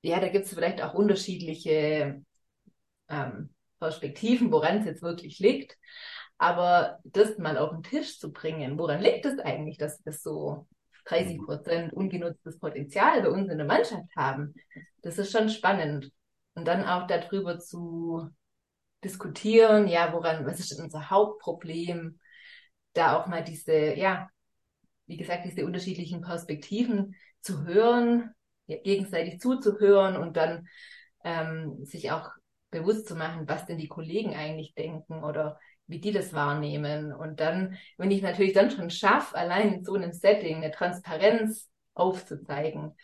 ja, 0.01 0.19
da 0.19 0.27
gibt 0.29 0.45
es 0.45 0.53
vielleicht 0.53 0.81
auch 0.81 0.93
unterschiedliche 0.93 2.21
ähm, 3.09 3.49
Perspektiven, 3.79 4.51
woran 4.51 4.79
es 4.79 4.85
jetzt 4.85 5.01
wirklich 5.01 5.39
liegt. 5.39 5.77
Aber 6.37 6.99
das 7.03 7.37
mal 7.37 7.57
auf 7.57 7.71
den 7.71 7.83
Tisch 7.83 8.19
zu 8.19 8.31
bringen, 8.31 8.77
woran 8.77 9.01
liegt 9.01 9.25
es 9.25 9.39
eigentlich, 9.39 9.77
dass 9.77 10.03
wir 10.05 10.13
so 10.13 10.67
30 11.05 11.39
Prozent 11.39 11.93
ungenutztes 11.93 12.59
Potenzial 12.59 13.21
bei 13.21 13.29
uns 13.29 13.49
in 13.49 13.57
der 13.57 13.67
Mannschaft 13.67 14.09
haben? 14.15 14.53
Das 15.01 15.17
ist 15.17 15.31
schon 15.31 15.49
spannend. 15.49 16.11
Und 16.53 16.65
dann 16.65 16.85
auch 16.85 17.07
darüber 17.07 17.59
zu 17.59 18.29
diskutieren, 19.03 19.87
ja, 19.87 20.11
woran, 20.13 20.45
was 20.45 20.59
ist 20.59 20.79
unser 20.79 21.09
Hauptproblem? 21.09 22.19
Da 22.93 23.17
auch 23.17 23.27
mal 23.27 23.43
diese, 23.43 23.93
ja, 23.95 24.29
wie 25.05 25.17
gesagt, 25.17 25.45
diese 25.45 25.65
unterschiedlichen 25.65 26.21
Perspektiven 26.21 27.15
zu 27.41 27.63
hören, 27.65 28.33
gegenseitig 28.67 29.39
zuzuhören 29.39 30.17
und 30.17 30.35
dann 30.35 30.67
ähm, 31.23 31.85
sich 31.85 32.11
auch 32.11 32.29
bewusst 32.69 33.07
zu 33.07 33.15
machen, 33.15 33.47
was 33.47 33.65
denn 33.65 33.77
die 33.77 33.87
Kollegen 33.87 34.35
eigentlich 34.35 34.73
denken 34.73 35.23
oder 35.23 35.59
wie 35.87 35.99
die 35.99 36.11
das 36.11 36.33
wahrnehmen. 36.33 37.13
Und 37.13 37.39
dann, 37.39 37.77
wenn 37.97 38.11
ich 38.11 38.21
natürlich 38.21 38.53
dann 38.53 38.71
schon 38.71 38.89
schaffe, 38.89 39.35
allein 39.35 39.73
in 39.73 39.83
so 39.83 39.95
einem 39.95 40.11
Setting 40.11 40.57
eine 40.57 40.71
Transparenz 40.71 41.69
aufzuzeigen, 41.93 42.95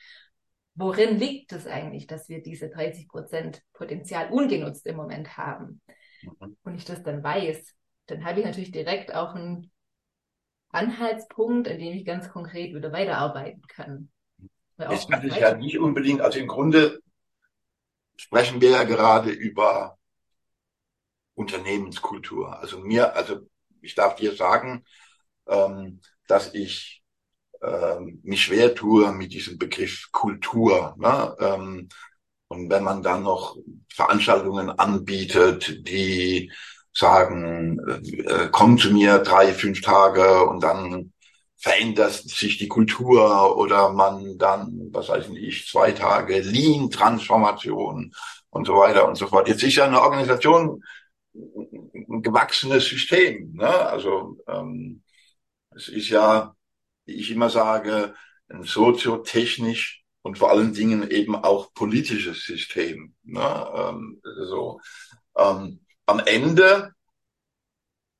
worin 0.75 1.17
liegt 1.17 1.51
es 1.53 1.67
eigentlich, 1.67 2.07
dass 2.07 2.29
wir 2.29 2.41
diese 2.41 2.69
30 2.69 3.07
Prozent 3.07 3.61
Potenzial 3.73 4.31
ungenutzt 4.31 4.85
im 4.85 4.97
Moment 4.97 5.37
haben 5.37 5.81
mhm. 6.21 6.57
und 6.63 6.75
ich 6.75 6.85
das 6.85 7.03
dann 7.03 7.23
weiß, 7.23 7.75
dann 8.07 8.25
habe 8.25 8.39
ich 8.39 8.45
natürlich 8.45 8.71
direkt 8.71 9.13
auch 9.13 9.33
einen 9.35 9.71
Anhaltspunkt, 10.69 11.67
an 11.67 11.77
dem 11.77 11.93
ich 11.93 12.05
ganz 12.05 12.29
konkret 12.29 12.73
wieder 12.73 12.91
weiterarbeiten 12.91 13.61
kann. 13.67 14.09
Jetzt 14.77 15.09
kann 15.09 15.25
ich 15.25 15.35
ja 15.35 15.55
nicht 15.55 15.77
unbedingt, 15.77 16.21
also 16.21 16.39
im 16.39 16.47
Grunde 16.47 16.99
sprechen 18.15 18.59
wir 18.59 18.71
ja 18.71 18.83
gerade 18.83 19.29
über 19.29 19.97
Unternehmenskultur. 21.35 22.59
Also 22.59 22.79
mir, 22.79 23.15
also 23.15 23.47
ich 23.81 23.95
darf 23.95 24.15
dir 24.15 24.35
sagen, 24.35 24.83
ähm, 25.47 26.01
dass 26.27 26.53
ich 26.53 27.03
ähm, 27.61 28.19
mich 28.23 28.43
schwer 28.43 28.75
tue 28.75 29.11
mit 29.13 29.33
diesem 29.33 29.57
Begriff 29.57 30.09
Kultur. 30.11 30.95
Ne? 30.97 31.35
Ähm, 31.39 31.89
und 32.47 32.69
wenn 32.69 32.83
man 32.83 33.01
dann 33.01 33.23
noch 33.23 33.57
Veranstaltungen 33.89 34.69
anbietet, 34.69 35.87
die 35.87 36.51
sagen, 36.93 37.79
äh, 38.27 38.49
komm 38.51 38.77
zu 38.77 38.91
mir 38.91 39.19
drei, 39.19 39.53
fünf 39.53 39.81
Tage 39.81 40.45
und 40.45 40.63
dann 40.63 41.13
verändert 41.57 42.11
sich 42.13 42.57
die 42.57 42.67
Kultur 42.67 43.57
oder 43.57 43.89
man 43.93 44.37
dann, 44.37 44.89
was 44.91 45.09
weiß 45.09 45.29
ich, 45.29 45.67
zwei 45.67 45.93
Tage 45.93 46.41
Lean-Transformation 46.41 48.13
und 48.49 48.67
so 48.67 48.75
weiter 48.75 49.07
und 49.07 49.15
so 49.15 49.27
fort. 49.27 49.47
Jetzt 49.47 49.63
ist 49.63 49.75
ja 49.75 49.85
eine 49.85 50.01
Organisation 50.01 50.83
ein 51.33 52.21
gewachsenes 52.21 52.85
System. 52.85 53.53
Ne? 53.53 53.67
Also 53.67 54.37
ähm, 54.47 55.03
es 55.71 55.87
ist 55.89 56.09
ja, 56.09 56.55
wie 57.05 57.13
ich 57.13 57.31
immer 57.31 57.49
sage, 57.49 58.13
ein 58.49 58.63
soziotechnisch 58.63 60.03
und 60.21 60.37
vor 60.37 60.51
allen 60.51 60.73
Dingen 60.73 61.09
eben 61.09 61.35
auch 61.35 61.73
politisches 61.73 62.43
System. 62.45 63.15
Ne? 63.23 63.71
Ähm, 63.75 64.21
so. 64.47 64.79
Ähm, 65.37 65.79
am 66.05 66.19
Ende 66.19 66.93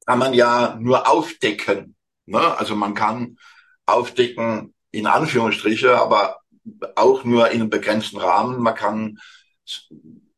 kann 0.05 0.19
man 0.19 0.33
ja 0.33 0.77
nur 0.79 1.07
aufdecken. 1.09 1.95
Ne? 2.25 2.57
Also 2.57 2.75
man 2.75 2.93
kann 2.93 3.37
aufdecken 3.85 4.73
in 4.91 5.07
Anführungsstriche, 5.07 5.97
aber 5.97 6.39
auch 6.95 7.23
nur 7.23 7.49
in 7.49 7.61
einem 7.61 7.69
begrenzten 7.69 8.17
Rahmen. 8.17 8.61
Man 8.61 8.75
kann 8.75 9.19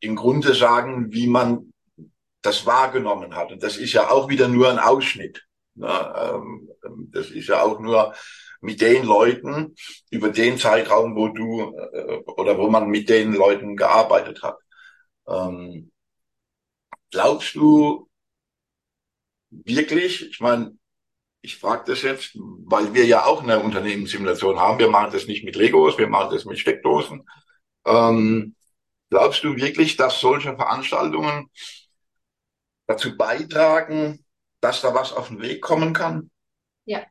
im 0.00 0.16
Grunde 0.16 0.54
sagen, 0.54 1.12
wie 1.12 1.26
man 1.26 1.72
das 2.46 2.66
wahrgenommen 2.66 3.34
hat. 3.34 3.52
Und 3.52 3.62
das 3.62 3.76
ist 3.76 3.92
ja 3.92 4.10
auch 4.10 4.28
wieder 4.28 4.48
nur 4.48 4.70
ein 4.70 4.78
Ausschnitt. 4.78 5.44
Ne? 5.74 6.14
Ähm, 6.16 6.68
das 7.12 7.30
ist 7.30 7.48
ja 7.48 7.62
auch 7.62 7.80
nur 7.80 8.14
mit 8.60 8.80
den 8.80 9.04
Leuten 9.04 9.74
über 10.10 10.30
den 10.30 10.58
Zeitraum, 10.58 11.14
wo 11.16 11.28
du 11.28 11.76
äh, 11.92 12.22
oder 12.26 12.58
wo 12.58 12.68
man 12.68 12.88
mit 12.88 13.08
den 13.08 13.32
Leuten 13.32 13.76
gearbeitet 13.76 14.42
hat. 14.42 14.58
Ähm, 15.28 15.92
glaubst 17.10 17.54
du 17.54 18.08
wirklich, 19.50 20.28
ich 20.30 20.40
meine, 20.40 20.76
ich 21.42 21.58
frage 21.58 21.84
das 21.86 22.02
jetzt, 22.02 22.32
weil 22.34 22.92
wir 22.94 23.04
ja 23.04 23.24
auch 23.24 23.42
eine 23.42 23.60
Unternehmenssimulation 23.60 24.58
haben. 24.58 24.78
Wir 24.78 24.90
machen 24.90 25.12
das 25.12 25.26
nicht 25.26 25.44
mit 25.44 25.54
Legos, 25.56 25.98
wir 25.98 26.08
machen 26.08 26.34
das 26.34 26.44
mit 26.44 26.58
Steckdosen. 26.58 27.24
Ähm, 27.86 28.56
glaubst 29.10 29.44
du 29.44 29.56
wirklich, 29.56 29.96
dass 29.96 30.18
solche 30.20 30.56
Veranstaltungen 30.56 31.48
dazu 32.86 33.16
beitragen, 33.16 34.24
dass 34.60 34.80
da 34.80 34.94
was 34.94 35.12
auf 35.12 35.28
den 35.28 35.40
Weg 35.40 35.62
kommen 35.62 35.92
kann? 35.92 36.30
Ja. 36.84 37.04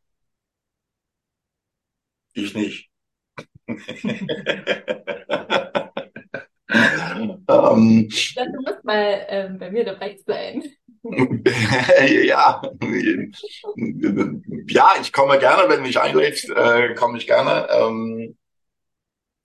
Ich 2.33 2.53
nicht. 2.53 2.89
ähm, 3.67 3.77
du 7.47 8.61
musst 8.61 8.83
mal 8.83 9.25
ähm, 9.29 9.57
bei 9.57 9.71
mir 9.71 9.85
dabei 9.85 10.17
sein. 10.25 10.63
ja, 12.25 12.61
ja, 14.67 14.89
ich 14.99 15.13
komme 15.13 15.39
gerne, 15.39 15.69
wenn 15.69 15.81
mich 15.81 15.99
einlädst, 15.99 16.49
äh, 16.49 16.93
komme 16.95 17.17
ich 17.17 17.27
gerne. 17.27 17.67
Ähm, 17.69 18.37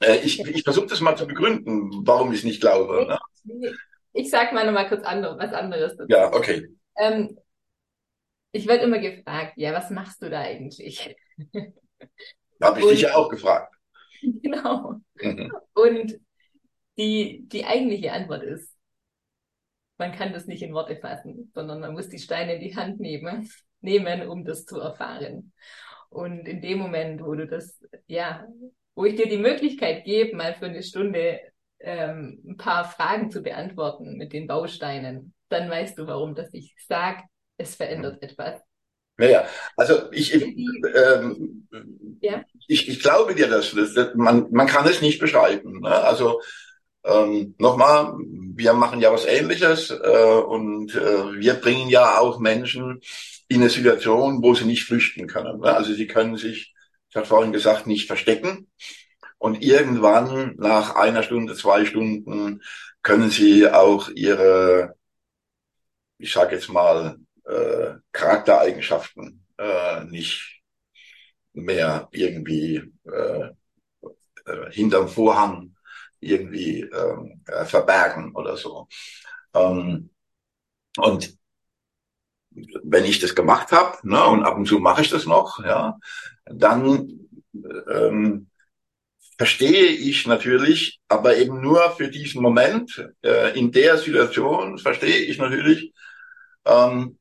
äh, 0.01 0.17
ich 0.25 0.41
ich 0.41 0.63
versuche 0.63 0.87
das 0.87 1.01
mal 1.01 1.17
zu 1.17 1.27
begründen, 1.27 2.07
warum 2.07 2.33
ich 2.33 2.45
nicht 2.45 2.61
glaube. 2.61 3.19
Ne? 3.45 3.73
Ich 4.13 4.31
sag 4.31 4.53
mal 4.53 4.67
nochmal 4.67 4.89
kurz 4.89 5.05
andere, 5.05 5.39
was 5.39 5.53
anderes 5.53 5.97
dazu. 5.97 6.11
Ja, 6.11 6.33
okay. 6.33 6.67
Ähm, 6.97 7.39
ich 8.53 8.67
werde 8.67 8.85
immer 8.85 8.99
gefragt, 8.99 9.53
ja, 9.57 9.73
was 9.73 9.91
machst 9.91 10.23
du 10.23 10.31
da 10.31 10.41
eigentlich? 10.41 11.15
Habe 12.61 12.79
ich 12.79 12.85
Und, 12.85 12.93
dich 12.93 13.01
ja 13.03 13.15
auch 13.15 13.29
gefragt. 13.29 13.75
Genau. 14.43 14.97
Mhm. 15.15 15.51
Und 15.73 16.21
die, 16.99 17.49
die 17.49 17.65
eigentliche 17.65 18.13
Antwort 18.13 18.43
ist, 18.43 18.77
man 19.97 20.13
kann 20.13 20.35
das 20.35 20.47
nicht 20.47 20.63
in 20.63 20.75
Worte 20.75 20.97
fassen, 20.97 21.51
sondern 21.55 21.81
man 21.81 21.95
muss 21.95 22.11
die 22.11 22.19
Steine 22.19 22.57
in 22.57 22.61
die 22.61 22.77
Hand 22.77 23.01
nehmen, 23.01 23.51
nehmen, 23.81 24.29
um 24.29 24.45
das 24.45 24.67
zu 24.67 24.79
erfahren. 24.79 25.53
Und 26.11 26.47
in 26.47 26.61
dem 26.61 26.79
Moment, 26.79 27.23
wo 27.23 27.35
du 27.35 27.47
das, 27.47 27.81
ja, 28.07 28.47
wo 28.95 29.07
ich 29.07 29.17
dir 29.17 29.29
die 29.29 29.39
Möglichkeit 29.39 30.05
gebe, 30.05 30.37
mal 30.37 30.55
für 30.55 30.67
eine 30.67 30.83
Stunde 30.83 31.41
ähm, 31.81 32.43
ein 32.47 32.57
paar 32.57 32.85
Fragen 32.85 33.31
zu 33.31 33.43
beantworten 33.43 34.17
mit 34.17 34.33
den 34.33 34.47
Bausteinen, 34.47 35.35
dann 35.49 35.69
weißt 35.69 35.99
du, 35.99 36.07
warum 36.07 36.35
das 36.35 36.53
ich 36.53 36.75
sage, 36.87 37.23
es 37.57 37.75
verändert 37.75 38.23
etwas. 38.23 38.61
Naja, 39.17 39.45
also 39.77 40.11
ich, 40.13 40.33
ich, 40.33 40.43
ähm, 40.43 41.69
ja? 42.23 42.43
ich, 42.69 42.89
ich 42.89 43.03
glaube 43.03 43.35
dir 43.35 43.49
das, 43.49 43.75
das, 43.75 44.15
man, 44.15 44.47
man 44.51 44.67
kann 44.67 44.89
es 44.89 45.03
nicht 45.03 45.19
beschreiben. 45.19 45.81
Ne? 45.81 45.91
Also 45.91 46.41
ähm, 47.05 47.55
nochmal, 47.59 48.15
wir 48.55 48.73
machen 48.73 49.01
ja 49.01 49.13
was 49.13 49.27
Ähnliches 49.27 49.91
äh, 49.91 50.41
und 50.47 50.95
äh, 50.95 51.39
wir 51.39 51.55
bringen 51.55 51.91
ja 51.91 52.19
auch 52.19 52.39
Menschen 52.39 53.01
in 53.49 53.61
eine 53.61 53.71
Situation, 53.71 54.43
wo 54.43 54.55
sie 54.55 54.65
nicht 54.65 54.85
flüchten 54.85 55.27
können. 55.27 55.61
Ne? 55.61 55.75
Also 55.75 55.93
sie 55.93 56.07
können 56.07 56.37
sich, 56.37 56.75
ich 57.11 57.17
habe 57.17 57.27
vorhin 57.27 57.53
gesagt, 57.53 57.87
nicht 57.87 58.07
verstecken. 58.07 58.69
Und 59.41 59.63
irgendwann, 59.63 60.55
nach 60.59 60.97
einer 60.97 61.23
Stunde, 61.23 61.55
zwei 61.55 61.87
Stunden, 61.87 62.63
können 63.03 63.31
sie 63.31 63.67
auch 63.67 64.11
ihre, 64.11 64.97
ich 66.19 66.31
sage 66.31 66.57
jetzt 66.57 66.69
mal, 66.69 67.17
äh, 67.47 67.95
Charaktereigenschaften 68.13 69.47
äh, 69.57 70.05
nicht 70.05 70.61
mehr 71.55 72.07
irgendwie 72.13 72.83
äh, 73.05 73.49
äh, 74.45 74.71
hinterm 74.73 75.09
Vorhang 75.09 75.75
irgendwie 76.21 76.83
ähm, 76.83 77.43
äh, 77.47 77.65
verbergen 77.65 78.35
oder 78.35 78.59
so. 78.59 78.89
Ähm, 79.55 80.11
und 80.99 81.39
wenn 82.83 83.07
ich 83.07 83.21
das 83.21 83.35
gemacht 83.35 83.73
habe, 83.73 84.07
ne, 84.07 84.23
und 84.27 84.43
ab 84.43 84.59
und 84.59 84.67
zu 84.67 84.81
mache 84.81 85.01
ich 85.01 85.09
das 85.09 85.25
noch, 85.25 85.65
ja, 85.65 85.99
dann 86.45 87.27
ähm, 87.91 88.50
verstehe 89.41 89.87
ich 89.87 90.27
natürlich, 90.27 91.01
aber 91.09 91.39
eben 91.39 91.63
nur 91.63 91.97
für 91.97 92.11
diesen 92.11 92.43
Moment, 92.43 93.09
äh, 93.23 93.59
in 93.59 93.73
der 93.73 93.97
Situation 93.97 94.77
verstehe 94.77 95.17
ich 95.17 95.39
natürlich, 95.39 95.95
ähm, 96.67 97.19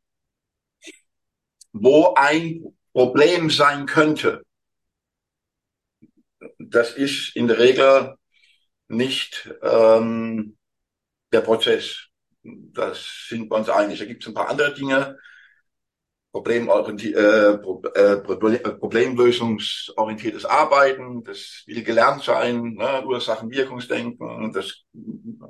wo 1.72 2.14
ein 2.16 2.76
Problem 2.92 3.50
sein 3.50 3.86
könnte. 3.86 4.44
Das 6.58 6.92
ist 6.92 7.38
in 7.38 7.48
der 7.48 7.58
Regel 7.58 8.16
nicht 8.90 9.50
ähm, 9.62 10.58
der 11.32 11.40
Prozess. 11.40 12.10
Das 12.44 13.28
sind 13.30 13.50
wir 13.50 13.56
uns 13.56 13.70
einig. 13.70 13.98
Da 13.98 14.04
gibt 14.04 14.24
es 14.24 14.28
ein 14.28 14.34
paar 14.34 14.50
andere 14.50 14.74
Dinge, 14.74 15.18
Problemorientier 16.32 17.60
äh, 17.96 18.00
äh, 18.00 18.18
problemlösungsorientiertes 18.18 20.46
Arbeiten, 20.46 21.24
das 21.24 21.64
will 21.66 21.84
gelernt 21.84 22.24
sein, 22.24 22.76
ne? 22.76 23.04
Ursachen-Wirkungsdenken, 23.04 24.54
das 24.54 24.84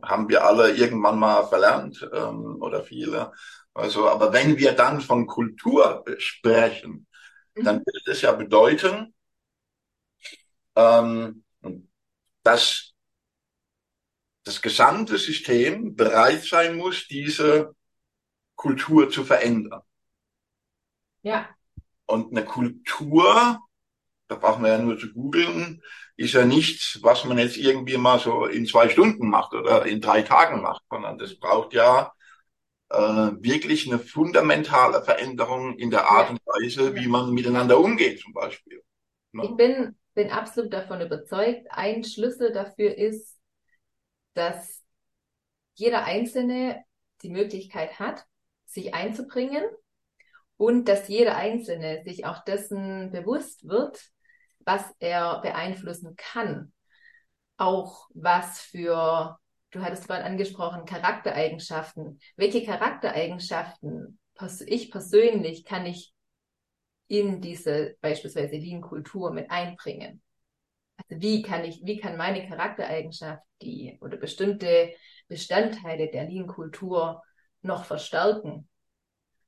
haben 0.04 0.30
wir 0.30 0.46
alle 0.46 0.72
irgendwann 0.72 1.20
mal 1.20 1.46
verlernt 1.48 2.10
ähm, 2.14 2.62
oder 2.62 2.82
viele. 2.84 3.34
Also, 3.74 4.08
aber 4.08 4.32
wenn 4.32 4.58
wir 4.58 4.72
dann 4.72 5.02
von 5.02 5.28
Kultur 5.28 6.06
sprechen, 6.18 7.08
mhm. 7.56 7.64
dann 7.66 7.80
würde 7.80 8.00
das 8.06 8.22
ja 8.22 8.32
bedeuten, 8.32 9.14
ähm, 10.78 11.44
dass 12.44 12.94
das 14.46 14.62
gesamte 14.62 15.18
System 15.18 15.96
bereit 15.96 16.44
sein 16.44 16.78
muss, 16.78 17.08
diese 17.08 17.76
Kultur 18.56 19.10
zu 19.10 19.26
verändern. 19.26 19.82
Ja. 21.22 21.50
Und 22.06 22.32
eine 22.32 22.46
Kultur, 22.46 23.60
da 24.28 24.36
brauchen 24.36 24.64
wir 24.64 24.72
ja 24.72 24.78
nur 24.78 24.98
zu 24.98 25.12
googeln, 25.14 25.82
ist 26.16 26.34
ja 26.34 26.46
nichts, 26.46 27.00
was 27.02 27.24
man 27.26 27.38
jetzt 27.38 27.58
irgendwie 27.58 27.98
mal 27.98 28.20
so 28.20 28.46
in 28.46 28.66
zwei 28.66 28.90
Stunden 28.90 29.30
macht 29.30 29.54
oder 29.54 29.86
in 29.86 30.02
drei 30.02 30.22
Tagen 30.22 30.62
macht, 30.62 30.84
sondern 30.90 31.18
das 31.18 31.40
braucht 31.40 31.74
ja 31.74 32.12
äh, 32.90 32.98
wirklich 32.98 33.88
eine 33.88 34.00
fundamentale 34.00 35.04
Veränderung 35.04 35.78
in 35.78 35.92
der 35.92 36.10
Art 36.10 36.32
und 36.32 36.40
Weise, 36.46 36.96
wie 36.96 37.08
man 37.08 37.32
miteinander 37.34 37.80
umgeht, 37.80 38.20
zum 38.20 38.34
Beispiel. 38.34 38.82
Ne? 39.32 39.44
Ich 39.46 39.56
bin, 39.56 39.98
bin 40.14 40.32
absolut 40.32 40.74
davon 40.74 41.02
überzeugt, 41.02 41.68
ein 41.70 42.04
Schlüssel 42.04 42.52
dafür 42.52 42.98
ist, 42.98 43.38
dass 44.34 44.84
jeder 45.76 46.04
Einzelne 46.04 46.84
die 47.22 47.30
Möglichkeit 47.30 48.00
hat, 48.00 48.26
sich 48.66 48.94
einzubringen 48.94 49.64
und 50.60 50.90
dass 50.90 51.08
jeder 51.08 51.38
Einzelne 51.38 52.04
sich 52.04 52.26
auch 52.26 52.44
dessen 52.44 53.12
bewusst 53.12 53.66
wird, 53.70 54.12
was 54.60 54.84
er 55.00 55.40
beeinflussen 55.40 56.18
kann. 56.18 56.74
Auch 57.56 58.10
was 58.14 58.60
für, 58.60 59.40
du 59.72 59.82
hattest 59.82 60.08
vorhin 60.08 60.26
angesprochen, 60.26 60.84
Charaktereigenschaften. 60.84 62.20
Welche 62.36 62.66
Charaktereigenschaften 62.66 64.20
ich 64.66 64.92
persönlich 64.92 65.64
kann 65.64 65.86
ich 65.86 66.14
in 67.08 67.40
diese 67.40 67.96
beispielsweise 68.02 68.58
Lean-Kultur 68.58 69.32
mit 69.32 69.50
einbringen? 69.52 70.22
Also 70.98 71.22
wie 71.22 71.42
kann 71.42 71.64
ich, 71.64 71.82
wie 71.86 72.00
kann 72.00 72.18
meine 72.18 72.46
Charaktereigenschaft 72.46 73.44
die 73.62 73.98
oder 74.02 74.18
bestimmte 74.18 74.94
Bestandteile 75.30 76.12
der 76.12 76.26
Lean-Kultur 76.26 77.24
noch 77.62 77.86
verstärken? 77.86 78.68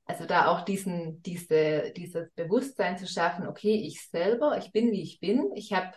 Also 0.04 0.26
da 0.26 0.48
auch 0.48 0.64
diesen, 0.64 1.22
diese, 1.22 1.92
dieses 1.96 2.30
Bewusstsein 2.32 2.98
zu 2.98 3.06
schaffen, 3.06 3.46
okay, 3.46 3.74
ich 3.74 4.08
selber, 4.08 4.58
ich 4.58 4.72
bin 4.72 4.90
wie 4.90 5.02
ich 5.02 5.20
bin, 5.20 5.50
ich 5.54 5.72
habe 5.72 5.92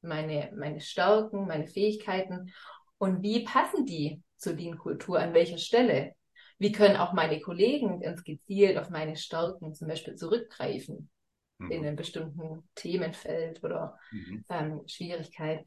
meine, 0.00 0.52
meine 0.56 0.80
Stärken, 0.80 1.46
meine 1.46 1.66
Fähigkeiten 1.66 2.52
und 2.98 3.22
wie 3.22 3.44
passen 3.44 3.84
die 3.84 4.22
zur 4.36 4.54
Lean-Kultur, 4.54 5.18
an 5.18 5.34
welcher 5.34 5.58
Stelle? 5.58 6.12
Wie 6.58 6.70
können 6.70 6.96
auch 6.96 7.12
meine 7.12 7.40
Kollegen 7.40 8.00
ganz 8.00 8.22
gezielt 8.22 8.78
auf 8.78 8.90
meine 8.90 9.16
Stärken 9.16 9.74
zum 9.74 9.88
Beispiel 9.88 10.14
zurückgreifen 10.14 11.10
mhm. 11.58 11.70
in 11.70 11.84
einem 11.84 11.96
bestimmten 11.96 12.68
Themenfeld 12.76 13.62
oder 13.64 13.98
mhm. 14.12 14.44
ähm, 14.48 14.82
Schwierigkeit? 14.86 15.66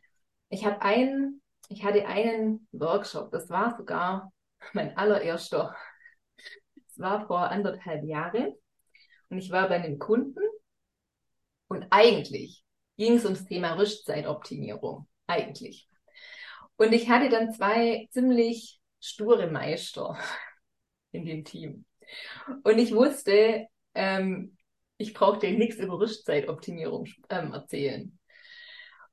Ich 0.50 0.66
habe 0.66 0.82
einen, 0.82 1.42
ich 1.68 1.84
hatte 1.84 2.06
einen 2.08 2.68
Workshop, 2.72 3.32
das 3.32 3.50
war 3.50 3.76
sogar 3.76 4.32
mein 4.74 4.96
allererster 4.96 5.76
war 7.00 7.28
vor 7.28 7.50
anderthalb 7.52 8.04
Jahren 8.04 8.54
und 9.30 9.38
ich 9.38 9.52
war 9.52 9.68
bei 9.70 9.76
einem 9.76 10.00
Kunden 10.00 10.42
und 11.68 11.88
eigentlich 11.90 12.64
ging 12.98 13.14
es 13.16 13.26
ums 13.26 13.46
Thema 13.46 13.74
Rüstzeitoptimierung. 13.74 15.08
Eigentlich. 15.28 15.90
Und 16.78 16.94
ich 16.94 17.10
hatte 17.10 17.30
dann 17.30 17.52
zwei 17.52 18.08
ziemlich 18.12 18.80
sture 19.02 19.48
Meister 19.48 20.18
in 21.12 21.26
dem 21.26 21.44
Team. 21.44 21.86
Und 22.64 22.78
ich 22.78 22.94
wusste, 22.94 23.68
ähm, 23.94 24.58
ich 24.98 25.14
brauchte 25.14 25.52
nichts 25.52 25.78
über 25.78 26.00
Rüstzeitoptimierung 26.00 27.08
ähm, 27.30 27.54
erzählen. 27.54 28.18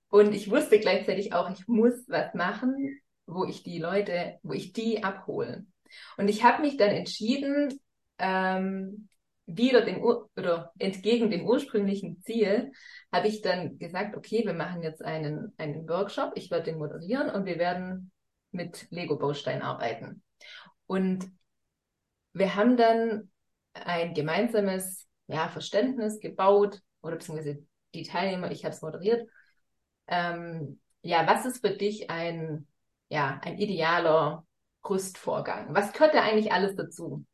Und 0.08 0.34
ich 0.34 0.50
wusste 0.50 0.78
gleichzeitig 0.78 1.32
auch, 1.32 1.50
ich 1.50 1.66
muss 1.66 2.04
was 2.08 2.34
machen, 2.34 3.00
wo 3.26 3.44
ich 3.44 3.62
die 3.62 3.78
Leute, 3.78 4.38
wo 4.42 4.52
ich 4.52 4.72
die 4.72 5.02
abholen. 5.02 5.72
Und 6.16 6.28
ich 6.28 6.44
habe 6.44 6.62
mich 6.62 6.76
dann 6.76 6.90
entschieden, 6.90 7.80
ähm, 8.18 9.08
wieder 9.46 9.82
dem 9.82 10.02
oder 10.02 10.72
entgegen 10.78 11.30
dem 11.30 11.46
ursprünglichen 11.46 12.22
Ziel, 12.22 12.72
habe 13.12 13.28
ich 13.28 13.42
dann 13.42 13.78
gesagt, 13.78 14.16
okay, 14.16 14.44
wir 14.46 14.54
machen 14.54 14.82
jetzt 14.82 15.04
einen, 15.04 15.52
einen 15.58 15.88
Workshop, 15.88 16.32
ich 16.36 16.50
werde 16.50 16.66
den 16.66 16.78
moderieren 16.78 17.28
und 17.30 17.44
wir 17.44 17.58
werden 17.58 18.12
mit 18.52 18.86
Lego-Baustein 18.90 19.62
arbeiten. 19.62 20.22
Und 20.86 21.30
wir 22.32 22.54
haben 22.54 22.76
dann 22.76 23.30
ein 23.74 24.14
gemeinsames 24.14 25.06
ja, 25.26 25.48
Verständnis 25.48 26.20
gebaut, 26.20 26.80
oder 27.02 27.16
beziehungsweise 27.16 27.66
die 27.94 28.04
Teilnehmer, 28.04 28.50
ich 28.50 28.64
habe 28.64 28.74
es 28.74 28.82
moderiert. 28.82 29.28
Ähm, 30.06 30.80
ja, 31.02 31.26
was 31.26 31.46
ist 31.46 31.66
für 31.66 31.76
dich 31.76 32.10
ein, 32.10 32.66
ja, 33.08 33.40
ein 33.42 33.58
idealer 33.58 34.46
Rüstvorgang? 34.88 35.74
Was 35.74 35.92
gehört 35.92 36.14
da 36.14 36.22
eigentlich 36.22 36.52
alles 36.52 36.74
dazu? 36.76 37.24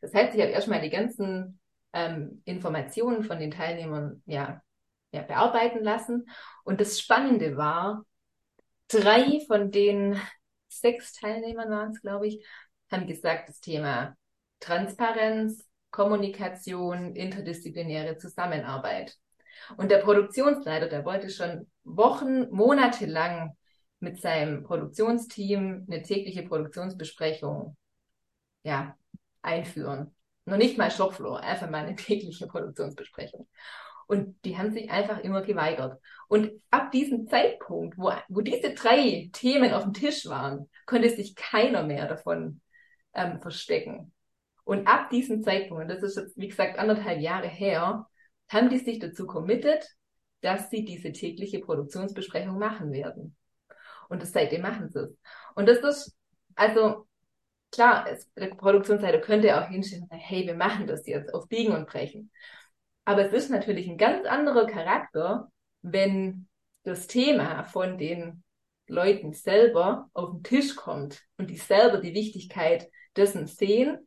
Das 0.00 0.14
heißt, 0.14 0.34
ich 0.34 0.40
habe 0.40 0.52
erstmal 0.52 0.80
die 0.80 0.90
ganzen 0.90 1.60
ähm, 1.92 2.42
Informationen 2.44 3.22
von 3.22 3.38
den 3.38 3.50
Teilnehmern 3.50 4.22
ja, 4.26 4.62
ja, 5.12 5.22
bearbeiten 5.22 5.82
lassen. 5.82 6.26
Und 6.64 6.80
das 6.80 6.98
Spannende 7.00 7.56
war, 7.56 8.04
drei 8.88 9.40
von 9.46 9.70
den 9.70 10.20
sechs 10.68 11.12
Teilnehmern 11.12 11.70
waren 11.70 11.90
es, 11.90 12.00
glaube 12.00 12.26
ich, 12.26 12.44
haben 12.90 13.06
gesagt, 13.06 13.48
das 13.48 13.60
Thema 13.60 14.16
Transparenz, 14.60 15.64
Kommunikation, 15.90 17.14
interdisziplinäre 17.14 18.16
Zusammenarbeit. 18.16 19.16
Und 19.76 19.90
der 19.90 19.98
Produktionsleiter, 19.98 20.88
der 20.88 21.04
wollte 21.04 21.30
schon 21.30 21.70
Wochen, 21.84 22.48
Monate 22.50 23.06
lang 23.06 23.56
mit 24.02 24.20
seinem 24.20 24.64
Produktionsteam 24.64 25.86
eine 25.88 26.02
tägliche 26.02 26.42
Produktionsbesprechung 26.42 27.76
ja, 28.64 28.96
einführen. 29.42 30.14
Noch 30.44 30.56
nicht 30.56 30.76
mal 30.76 30.90
Shopfloor, 30.90 31.40
einfach 31.40 31.70
mal 31.70 31.86
eine 31.86 31.96
tägliche 31.96 32.46
Produktionsbesprechung. 32.46 33.48
Und 34.08 34.44
die 34.44 34.58
haben 34.58 34.72
sich 34.72 34.90
einfach 34.90 35.20
immer 35.20 35.42
geweigert. 35.42 36.00
Und 36.28 36.50
ab 36.70 36.90
diesem 36.90 37.28
Zeitpunkt, 37.28 37.96
wo, 37.96 38.12
wo 38.28 38.40
diese 38.40 38.74
drei 38.74 39.30
Themen 39.32 39.72
auf 39.72 39.84
dem 39.84 39.94
Tisch 39.94 40.26
waren, 40.26 40.68
konnte 40.84 41.08
sich 41.08 41.36
keiner 41.36 41.84
mehr 41.84 42.08
davon 42.08 42.60
ähm, 43.14 43.40
verstecken. 43.40 44.12
Und 44.64 44.86
ab 44.86 45.10
diesem 45.10 45.42
Zeitpunkt, 45.42 45.84
und 45.84 45.88
das 45.88 46.02
ist 46.02 46.16
jetzt, 46.16 46.36
wie 46.36 46.48
gesagt, 46.48 46.78
anderthalb 46.78 47.20
Jahre 47.20 47.48
her, 47.48 48.06
haben 48.48 48.68
die 48.68 48.78
sich 48.78 48.98
dazu 48.98 49.26
committed, 49.26 49.88
dass 50.40 50.70
sie 50.70 50.84
diese 50.84 51.12
tägliche 51.12 51.60
Produktionsbesprechung 51.60 52.58
machen 52.58 52.92
werden. 52.92 53.36
Und 54.12 54.20
das 54.20 54.32
seitdem 54.32 54.60
machen 54.60 54.90
sie 54.90 55.04
es. 55.04 55.16
Und 55.54 55.66
das 55.66 55.78
ist, 55.78 56.14
also 56.54 57.06
klar, 57.70 58.06
es, 58.10 58.30
der 58.34 58.48
Produktionsleiter 58.48 59.20
könnte 59.20 59.58
auch 59.58 59.68
hinstellen 59.68 60.02
und 60.02 60.10
sagen, 60.10 60.20
hey, 60.20 60.46
wir 60.46 60.54
machen 60.54 60.86
das 60.86 61.06
jetzt 61.06 61.32
auf 61.32 61.48
Biegen 61.48 61.74
und 61.74 61.88
Brechen. 61.88 62.30
Aber 63.06 63.24
es 63.24 63.32
ist 63.32 63.50
natürlich 63.50 63.88
ein 63.88 63.96
ganz 63.96 64.26
anderer 64.26 64.66
Charakter, 64.66 65.50
wenn 65.80 66.46
das 66.82 67.06
Thema 67.06 67.64
von 67.64 67.96
den 67.96 68.44
Leuten 68.86 69.32
selber 69.32 70.10
auf 70.12 70.32
den 70.32 70.42
Tisch 70.42 70.76
kommt 70.76 71.22
und 71.38 71.48
die 71.48 71.56
selber 71.56 71.96
die 71.96 72.12
Wichtigkeit 72.12 72.90
dessen 73.16 73.46
sehen 73.46 74.06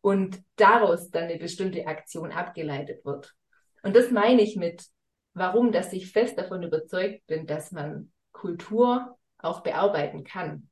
und 0.00 0.42
daraus 0.56 1.10
dann 1.10 1.24
eine 1.24 1.36
bestimmte 1.36 1.86
Aktion 1.86 2.32
abgeleitet 2.32 3.04
wird. 3.04 3.34
Und 3.82 3.94
das 3.94 4.10
meine 4.10 4.40
ich 4.40 4.56
mit, 4.56 4.86
warum, 5.34 5.70
dass 5.70 5.92
ich 5.92 6.12
fest 6.12 6.38
davon 6.38 6.62
überzeugt 6.62 7.26
bin, 7.26 7.46
dass 7.46 7.72
man 7.72 8.10
Kultur 8.32 9.18
auch 9.44 9.62
bearbeiten 9.62 10.24
kann. 10.24 10.68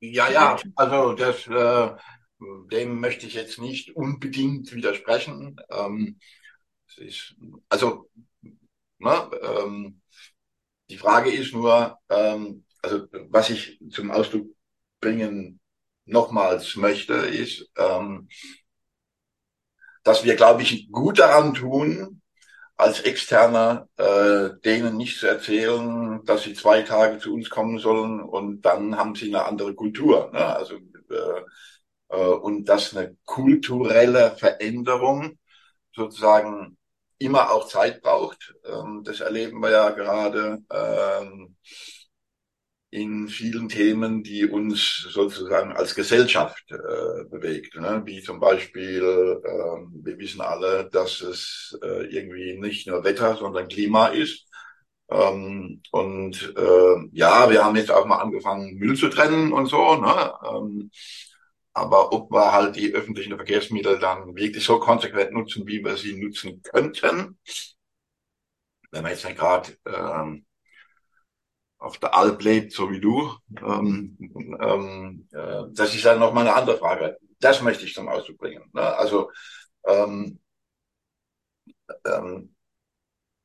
Ja, 0.00 0.28
ja, 0.30 0.56
also 0.74 1.12
das, 1.12 1.46
äh, 1.46 1.90
dem 2.72 3.00
möchte 3.00 3.26
ich 3.26 3.34
jetzt 3.34 3.58
nicht 3.60 3.94
unbedingt 3.94 4.72
widersprechen. 4.72 5.56
Ähm, 5.70 6.18
ist, 6.96 7.36
also, 7.68 8.10
ne, 8.98 9.30
ähm, 9.42 10.00
die 10.90 10.98
Frage 10.98 11.30
ist 11.32 11.54
nur, 11.54 11.98
ähm, 12.10 12.64
also 12.82 13.06
was 13.30 13.50
ich 13.50 13.80
zum 13.90 14.10
Ausdruck 14.10 14.48
bringen 15.00 15.60
nochmals 16.04 16.76
möchte, 16.76 17.14
ist, 17.14 17.70
ähm, 17.76 18.28
dass 20.04 20.24
wir, 20.24 20.36
glaube 20.36 20.62
ich, 20.62 20.90
gut 20.90 21.18
daran 21.18 21.54
tun, 21.54 22.21
als 22.76 23.00
Externer 23.00 23.88
äh, 23.96 24.50
denen 24.64 24.96
nicht 24.96 25.18
zu 25.18 25.26
erzählen, 25.26 26.24
dass 26.24 26.42
sie 26.42 26.54
zwei 26.54 26.82
Tage 26.82 27.18
zu 27.18 27.32
uns 27.34 27.50
kommen 27.50 27.78
sollen 27.78 28.20
und 28.20 28.62
dann 28.62 28.96
haben 28.96 29.14
sie 29.14 29.28
eine 29.28 29.44
andere 29.46 29.74
Kultur. 29.74 30.30
Ne? 30.32 30.44
Also 30.44 30.76
äh, 30.76 31.42
äh, 32.12 32.16
und 32.16 32.66
dass 32.66 32.96
eine 32.96 33.16
kulturelle 33.24 34.36
Veränderung 34.36 35.38
sozusagen 35.94 36.76
immer 37.18 37.50
auch 37.52 37.68
Zeit 37.68 38.02
braucht. 38.02 38.54
Ähm, 38.64 39.02
das 39.04 39.20
erleben 39.20 39.60
wir 39.60 39.70
ja 39.70 39.90
gerade 39.90 40.62
ähm, 40.70 41.56
in 42.92 43.28
vielen 43.28 43.70
Themen, 43.70 44.22
die 44.22 44.46
uns 44.46 45.08
sozusagen 45.10 45.72
als 45.72 45.94
Gesellschaft 45.94 46.62
äh, 46.70 47.24
bewegt, 47.24 47.74
ne? 47.76 48.02
wie 48.04 48.22
zum 48.22 48.38
Beispiel, 48.38 49.40
äh, 49.42 50.04
wir 50.04 50.18
wissen 50.18 50.42
alle, 50.42 50.90
dass 50.90 51.22
es 51.22 51.78
äh, 51.82 52.04
irgendwie 52.14 52.58
nicht 52.58 52.86
nur 52.86 53.02
Wetter, 53.02 53.36
sondern 53.36 53.68
Klima 53.68 54.08
ist. 54.08 54.46
Ähm, 55.10 55.80
und 55.90 56.54
äh, 56.54 57.08
ja, 57.12 57.48
wir 57.50 57.64
haben 57.64 57.76
jetzt 57.76 57.90
auch 57.90 58.04
mal 58.04 58.18
angefangen, 58.18 58.74
Müll 58.74 58.94
zu 58.94 59.08
trennen 59.08 59.54
und 59.54 59.66
so. 59.66 59.96
Ne? 59.96 60.34
Ähm, 60.46 60.90
aber 61.72 62.12
ob 62.12 62.30
wir 62.30 62.52
halt 62.52 62.76
die 62.76 62.92
öffentlichen 62.92 63.36
Verkehrsmittel 63.36 63.98
dann 63.98 64.36
wirklich 64.36 64.64
so 64.64 64.78
konsequent 64.78 65.32
nutzen, 65.32 65.66
wie 65.66 65.82
wir 65.82 65.96
sie 65.96 66.22
nutzen 66.22 66.60
könnten, 66.62 67.38
wenn 68.90 69.02
man 69.02 69.12
jetzt 69.12 69.24
nicht 69.24 69.38
gerade 69.38 69.72
ähm, 69.86 70.44
auf 71.82 71.98
der 71.98 72.14
Alp 72.14 72.42
lebt, 72.42 72.72
so 72.72 72.90
wie 72.90 73.00
du, 73.00 73.32
ähm, 73.60 74.16
ähm, 74.60 75.28
äh, 75.32 75.64
das 75.72 75.94
ist 75.94 76.04
dann 76.04 76.20
noch 76.20 76.32
mal 76.32 76.42
eine 76.42 76.54
andere 76.54 76.78
Frage. 76.78 77.18
Das 77.40 77.62
möchte 77.62 77.84
ich 77.84 77.94
zum 77.94 78.08
Ausdruck 78.08 78.38
bringen. 78.38 78.64
Ne? 78.72 78.82
Also 78.82 79.30
ähm, 79.86 80.38
ähm, 82.04 82.54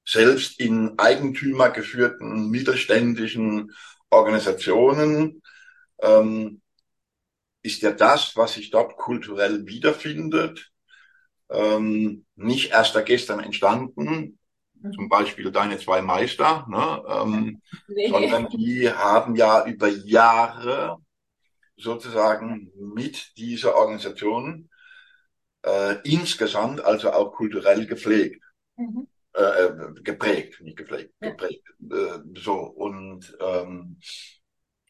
selbst 0.05 0.59
in 0.59 0.97
Eigentümer 0.97 1.69
geführten 1.69 2.49
mittelständischen 2.49 3.71
Organisationen 4.09 5.41
ähm, 6.01 6.61
ist 7.61 7.81
ja 7.81 7.91
das, 7.91 8.35
was 8.35 8.53
sich 8.53 8.69
dort 8.69 8.97
kulturell 8.97 9.65
wiederfindet, 9.65 10.71
ähm, 11.49 12.25
nicht 12.35 12.71
erst 12.71 12.95
da 12.95 13.01
gestern 13.01 13.39
entstanden, 13.39 14.36
zum 14.93 15.09
Beispiel 15.09 15.51
deine 15.51 15.77
zwei 15.77 16.01
Meister, 16.01 16.65
ne? 16.69 17.03
ähm, 17.07 17.61
nee. 17.87 18.09
sondern 18.09 18.49
die 18.49 18.89
haben 18.91 19.35
ja 19.35 19.65
über 19.65 19.87
Jahre 19.87 20.97
sozusagen 21.75 22.71
mit 22.75 23.37
dieser 23.37 23.75
Organisation 23.75 24.69
äh, 25.63 25.95
insgesamt, 26.03 26.83
also 26.83 27.11
auch 27.11 27.33
kulturell 27.33 27.85
gepflegt. 27.85 28.43
Mhm. 28.75 29.07
Äh, 29.33 29.41
äh 29.41 29.93
geprägt, 30.03 30.61
nicht 30.61 30.77
gepflegt, 30.77 31.13
ja. 31.21 31.29
geprägt. 31.29 31.63
Äh, 31.91 32.19
so 32.35 32.55
und 32.55 33.37
ähm, 33.39 33.99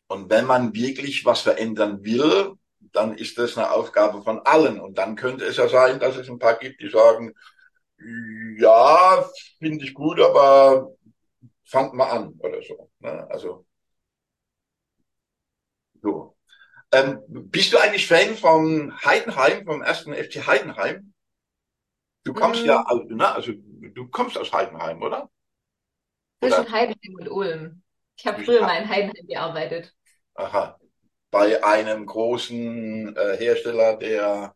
und 0.08 0.30
wenn 0.30 0.46
man 0.46 0.74
wirklich 0.74 1.26
was 1.26 1.42
verändern 1.42 2.04
will, 2.04 2.54
dann 2.80 3.16
ist 3.16 3.38
das 3.38 3.58
eine 3.58 3.72
Aufgabe 3.72 4.24
von 4.24 4.40
allen. 4.40 4.80
Und 4.80 4.98
dann 4.98 5.16
könnte 5.16 5.46
es 5.46 5.58
ja 5.58 5.68
sein, 5.68 6.00
dass 6.00 6.16
es 6.16 6.30
ein 6.30 6.40
paar 6.40 6.58
gibt, 6.58 6.82
die 6.82 6.90
sagen, 6.90 7.34
ja, 8.00 9.30
finde 9.60 9.86
ich 9.86 9.94
gut, 9.94 10.20
aber 10.20 10.92
fangt 11.66 11.94
mal 11.94 12.10
an 12.10 12.34
oder 12.40 12.62
so. 12.62 12.90
Ne? 13.00 13.28
Also 13.30 13.66
so. 16.02 16.38
Ähm, 16.92 17.22
bist 17.28 17.74
du 17.74 17.78
eigentlich 17.78 18.08
Fan 18.08 18.36
von 18.36 18.94
Heidenheim, 19.04 19.66
vom 19.66 19.82
ersten 19.82 20.14
FC 20.14 20.48
Heidenheim? 20.48 21.14
Du 22.24 22.34
kommst 22.34 22.62
mhm. 22.62 22.68
ja, 22.68 22.84
also, 22.84 23.04
ne, 23.04 23.30
also 23.30 23.52
du 23.56 24.08
kommst 24.08 24.38
aus 24.38 24.54
Heidenheim, 24.54 25.02
oder? 25.02 25.30
Zwischen 26.40 26.72
Heidenheim 26.72 27.16
und 27.20 27.30
Ulm. 27.30 27.84
Ich 28.16 28.26
habe 28.26 28.44
früher 28.44 28.62
mal 28.62 28.82
in 28.82 28.90
Heidenheim 28.90 29.28
gearbeitet. 29.28 29.94
Aha. 30.36 30.80
Bei 31.30 31.64
einem 31.64 32.06
großen 32.06 33.16
äh, 33.16 33.38
Hersteller, 33.38 33.98
der 33.98 34.56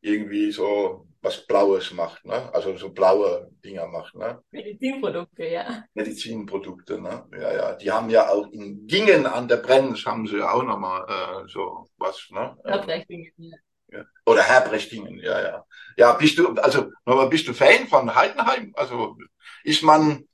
irgendwie 0.00 0.52
so 0.52 1.08
was 1.22 1.46
Blaues 1.46 1.92
macht, 1.92 2.24
ne? 2.24 2.52
Also 2.52 2.76
so 2.76 2.90
blaue 2.90 3.48
Dinger 3.64 3.86
macht, 3.86 4.14
ne? 4.14 4.42
Medizinprodukte, 4.50 5.46
ja. 5.46 5.84
Medizinprodukte, 5.94 7.00
ne? 7.00 7.24
Ja, 7.32 7.52
ja. 7.52 7.72
Die 7.74 7.90
haben 7.90 8.10
ja 8.10 8.28
auch 8.28 8.50
in 8.50 8.86
Gingen 8.86 9.26
an 9.26 9.46
der 9.46 9.58
Brenz 9.58 10.04
haben 10.04 10.26
sie 10.26 10.42
auch 10.42 10.64
nochmal 10.64 11.06
äh, 11.08 11.48
so 11.48 11.86
was, 11.96 12.28
ne? 12.30 12.56
Herbrechtingen, 12.64 13.32
ja. 13.36 13.56
ja. 13.92 14.04
Oder 14.26 14.42
Herbrechtingen, 14.42 15.20
ja, 15.20 15.40
ja. 15.40 15.64
Ja, 15.96 16.12
bist 16.14 16.38
du, 16.38 16.54
also 16.54 16.90
nochmal, 17.06 17.28
bist 17.28 17.46
du 17.46 17.54
Fan 17.54 17.86
von 17.86 18.12
Heidenheim? 18.12 18.72
Also 18.74 19.16
ist 19.62 19.82
man 19.82 20.26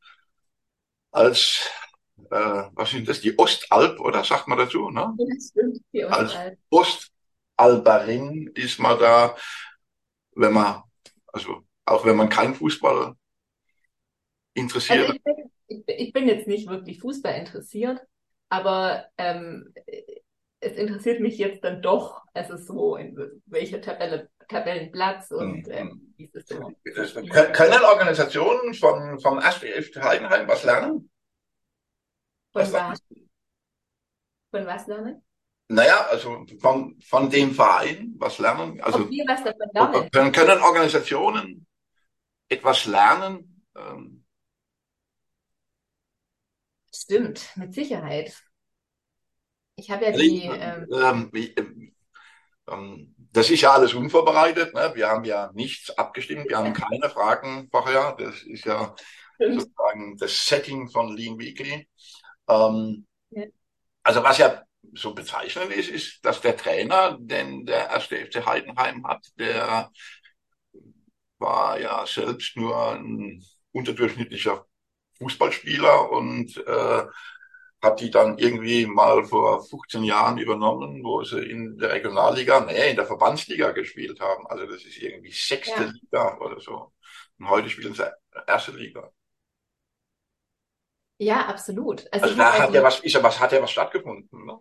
als 1.11 1.69
äh, 2.31 2.63
was 2.73 2.91
sind 2.91 3.09
das, 3.09 3.21
die 3.21 3.39
Ostalb, 3.39 4.01
oder 4.01 4.25
sagt 4.25 4.49
man 4.49 4.59
dazu, 4.59 4.91
ne? 4.91 5.15
Ja, 5.19 5.27
stimmt, 5.41 5.79
die 5.93 6.05
Ostalb. 6.05 6.59
Als 6.71 7.11
Ostalberin 7.59 8.51
ist 8.55 8.79
man 8.79 8.99
da 8.99 9.37
wenn 10.39 10.53
man, 10.53 10.83
also 11.27 11.63
auch 11.85 12.07
wenn 12.07 12.17
man 12.17 12.29
kein 12.29 12.55
Fußball 12.55 13.15
interessiert. 14.55 15.01
Also 15.01 15.13
ich, 15.15 15.23
bin, 15.25 15.97
ich, 15.99 16.13
bin, 16.13 16.29
jetzt 16.29 16.47
nicht 16.47 16.69
wirklich 16.69 17.01
Fußball 17.01 17.35
interessiert, 17.35 18.01
aber 18.49 19.07
ähm, 19.19 19.75
es 20.61 20.73
interessiert 20.73 21.21
mich 21.21 21.39
jetzt 21.39 21.65
dann 21.65 21.83
doch, 21.83 22.23
also 22.35 22.57
so, 22.57 22.97
in 22.97 23.43
welcher 23.47 23.81
Tabelle, 23.81 24.31
Tabellenplatz 24.49 25.31
und 25.31 25.67
mhm. 25.67 25.73
ähm, 25.73 26.15
wie 26.17 26.25
ist 26.25 26.37
es 26.37 26.47
so. 26.47 26.73
Können 27.53 27.83
Organisationen 27.83 28.75
von, 28.75 29.19
von 29.21 29.41
SBF 29.41 29.95
Heidenheim 29.97 30.49
was 30.49 30.65
lernen? 30.65 31.11
Von 32.53 32.73
was? 32.73 33.01
Von 34.51 34.67
was 34.67 34.87
lernen? 34.87 35.23
Naja, 35.69 36.07
also 36.07 36.47
von, 36.61 36.99
von 37.01 37.29
dem 37.29 37.53
Verein 37.53 38.15
was 38.19 38.39
lernen. 38.39 38.81
Also 38.81 39.01
Ob 39.01 39.11
wir 39.11 39.25
was 39.29 39.45
davon 39.45 39.69
lernen. 39.73 40.11
Können, 40.11 40.33
können 40.33 40.63
Organisationen 40.63 41.67
etwas 42.49 42.87
lernen? 42.87 43.65
Ähm, 43.77 44.25
Stimmt, 46.95 47.51
mit 47.57 47.75
Sicherheit. 47.75 48.43
Ich 49.77 49.91
habe 49.91 50.07
ja 50.07 50.13
die. 50.13 50.45
Ähm, 50.45 50.87
ähm, 50.91 51.31
ähm, 51.33 51.95
ähm, 52.69 53.15
das 53.33 53.51
ist 53.51 53.61
ja 53.61 53.73
alles 53.73 53.95
unvorbereitet. 53.95 54.75
Ne? 54.75 54.91
Wir 54.95 55.09
haben 55.09 55.25
ja 55.25 55.51
nichts 55.53 55.91
abgestimmt. 55.91 56.49
Wir 56.49 56.59
haben 56.59 56.73
keine 56.73 57.11
Fragen 57.11 57.69
vorher. 57.71 58.17
Das 58.19 58.43
ist 58.43 58.65
ja 58.65 58.95
Stimmt. 59.35 59.61
sozusagen 59.61 60.17
das 60.17 60.47
Setting 60.47 60.89
von 60.89 61.15
Lean 61.15 61.39
Weekly. 61.39 61.89
Ähm, 62.49 63.07
ja. 63.31 63.45
Also 64.03 64.23
was 64.23 64.39
ja 64.39 64.63
so 64.99 65.15
bezeichnend 65.15 65.73
ist, 65.73 65.91
ist, 65.91 66.25
dass 66.25 66.41
der 66.41 66.57
Trainer, 66.57 67.17
den 67.21 67.67
der 67.67 67.89
erste 67.91 68.17
FC 68.17 68.45
Heidenheim 68.47 69.07
hat, 69.07 69.27
der 69.39 69.91
war 71.39 71.81
ja 71.81 72.05
selbst 72.07 72.57
nur 72.57 72.93
ein 72.93 73.45
unterdurchschnittlicher 73.73 74.67
Fußballspieler 75.19 76.11
und 76.11 76.57
äh, 76.67 77.07
hat 77.81 78.01
die 78.01 78.11
dann 78.11 78.39
irgendwie 78.39 78.87
mal 78.87 79.25
vor 79.25 79.65
15 79.65 80.03
Jahren 80.03 80.39
übernommen, 80.39 81.03
wo 81.05 81.23
sie 81.23 81.41
in 81.41 81.79
der 81.79 81.93
Regionalliga, 81.93 82.61
nee, 82.61 82.91
in 82.91 82.97
der 82.97 83.07
Verbandsliga 83.07 83.71
gespielt 83.71 84.21
haben. 84.21 84.47
Also 84.49 84.67
das 84.67 84.85
ist 84.85 84.99
irgendwie 84.99 85.31
sechste 85.31 85.85
ja. 85.85 85.91
Liga 85.91 86.39
oder 86.39 86.61
so. 86.61 86.93
Und 87.39 87.49
heute 87.49 87.71
spielen 87.71 87.95
sie 87.95 88.11
erste 88.47 88.73
Liga. 88.73 89.11
Ja, 91.19 91.47
absolut. 91.47 92.07
Also, 92.13 92.27
also 92.27 92.37
da 92.37 92.59
hat 92.59 92.73
ja 92.73 92.83
was, 92.83 93.01
ist 93.01 93.13
ja 93.13 93.23
was, 93.23 93.39
hat 93.41 93.53
ja 93.53 93.63
was 93.63 93.71
stattgefunden, 93.71 94.45
ne? 94.45 94.59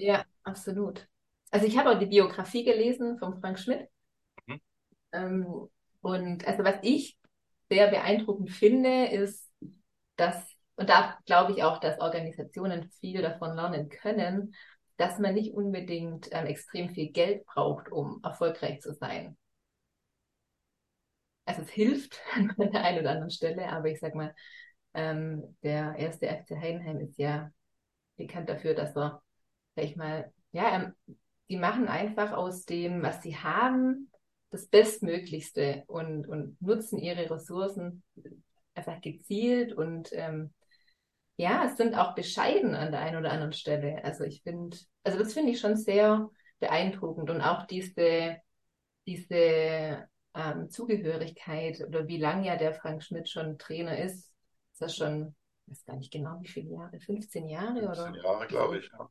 Ja, 0.00 0.24
absolut. 0.44 1.06
Also 1.50 1.66
ich 1.66 1.76
habe 1.76 1.90
auch 1.90 1.98
die 1.98 2.06
Biografie 2.06 2.64
gelesen 2.64 3.18
von 3.18 3.38
Frank 3.38 3.58
Schmidt. 3.58 3.86
Mhm. 4.46 4.60
Ähm, 5.12 5.68
und 6.00 6.46
also 6.46 6.64
was 6.64 6.76
ich 6.82 7.18
sehr 7.68 7.88
beeindruckend 7.88 8.50
finde, 8.50 9.06
ist, 9.08 9.46
dass, 10.16 10.56
und 10.76 10.88
da 10.88 11.18
glaube 11.26 11.52
ich 11.52 11.62
auch, 11.62 11.78
dass 11.78 12.00
Organisationen 12.00 12.90
viel 13.00 13.20
davon 13.20 13.54
lernen 13.54 13.90
können, 13.90 14.54
dass 14.96 15.18
man 15.18 15.34
nicht 15.34 15.52
unbedingt 15.52 16.28
ähm, 16.32 16.46
extrem 16.46 16.88
viel 16.88 17.10
Geld 17.12 17.44
braucht, 17.44 17.92
um 17.92 18.20
erfolgreich 18.22 18.80
zu 18.80 18.94
sein. 18.94 19.36
Also 21.44 21.62
es 21.62 21.70
hilft 21.70 22.18
an 22.34 22.70
der 22.72 22.84
einen 22.84 23.00
oder 23.00 23.10
anderen 23.10 23.30
Stelle, 23.30 23.68
aber 23.70 23.88
ich 23.88 24.00
sag 24.00 24.14
mal, 24.14 24.34
ähm, 24.94 25.56
der 25.62 25.94
erste 25.96 26.26
FC 26.26 26.56
Heidenheim 26.56 27.00
ist 27.00 27.18
ja 27.18 27.50
bekannt 28.16 28.48
dafür, 28.48 28.74
dass 28.74 28.96
er 28.96 29.22
ich 29.82 29.96
mal, 29.96 30.32
ja, 30.52 30.74
ähm, 30.76 30.94
die 31.48 31.56
machen 31.56 31.88
einfach 31.88 32.32
aus 32.32 32.64
dem, 32.64 33.02
was 33.02 33.22
sie 33.22 33.36
haben, 33.36 34.10
das 34.50 34.66
Bestmöglichste 34.66 35.84
und, 35.86 36.26
und 36.28 36.60
nutzen 36.60 36.98
ihre 36.98 37.30
Ressourcen 37.30 38.02
einfach 38.74 39.00
gezielt 39.00 39.72
und 39.72 40.10
ähm, 40.12 40.52
ja, 41.36 41.64
es 41.64 41.76
sind 41.76 41.94
auch 41.94 42.14
bescheiden 42.14 42.74
an 42.74 42.92
der 42.92 43.00
einen 43.00 43.16
oder 43.16 43.32
anderen 43.32 43.54
Stelle. 43.54 44.04
Also 44.04 44.24
ich 44.24 44.42
finde, 44.42 44.76
also 45.04 45.18
das 45.18 45.32
finde 45.32 45.52
ich 45.52 45.60
schon 45.60 45.76
sehr 45.76 46.28
beeindruckend 46.58 47.30
und 47.30 47.40
auch 47.40 47.66
diese, 47.66 48.36
diese 49.06 50.06
ähm, 50.34 50.70
Zugehörigkeit 50.70 51.80
oder 51.86 52.06
wie 52.06 52.18
lange 52.18 52.46
ja 52.46 52.56
der 52.56 52.74
Frank 52.74 53.02
Schmidt 53.02 53.28
schon 53.28 53.58
Trainer 53.58 53.98
ist. 53.98 54.32
Ist 54.72 54.82
das 54.82 54.96
schon, 54.96 55.34
ich 55.66 55.72
weiß 55.72 55.84
gar 55.86 55.96
nicht 55.96 56.12
genau, 56.12 56.38
wie 56.42 56.48
viele 56.48 56.70
Jahre, 56.70 57.00
15 57.00 57.48
Jahre 57.48 57.80
15 57.80 57.88
oder? 57.88 58.22
Jahre, 58.22 58.46
glaube 58.46 58.78
ich, 58.78 58.90
ja. 58.92 59.10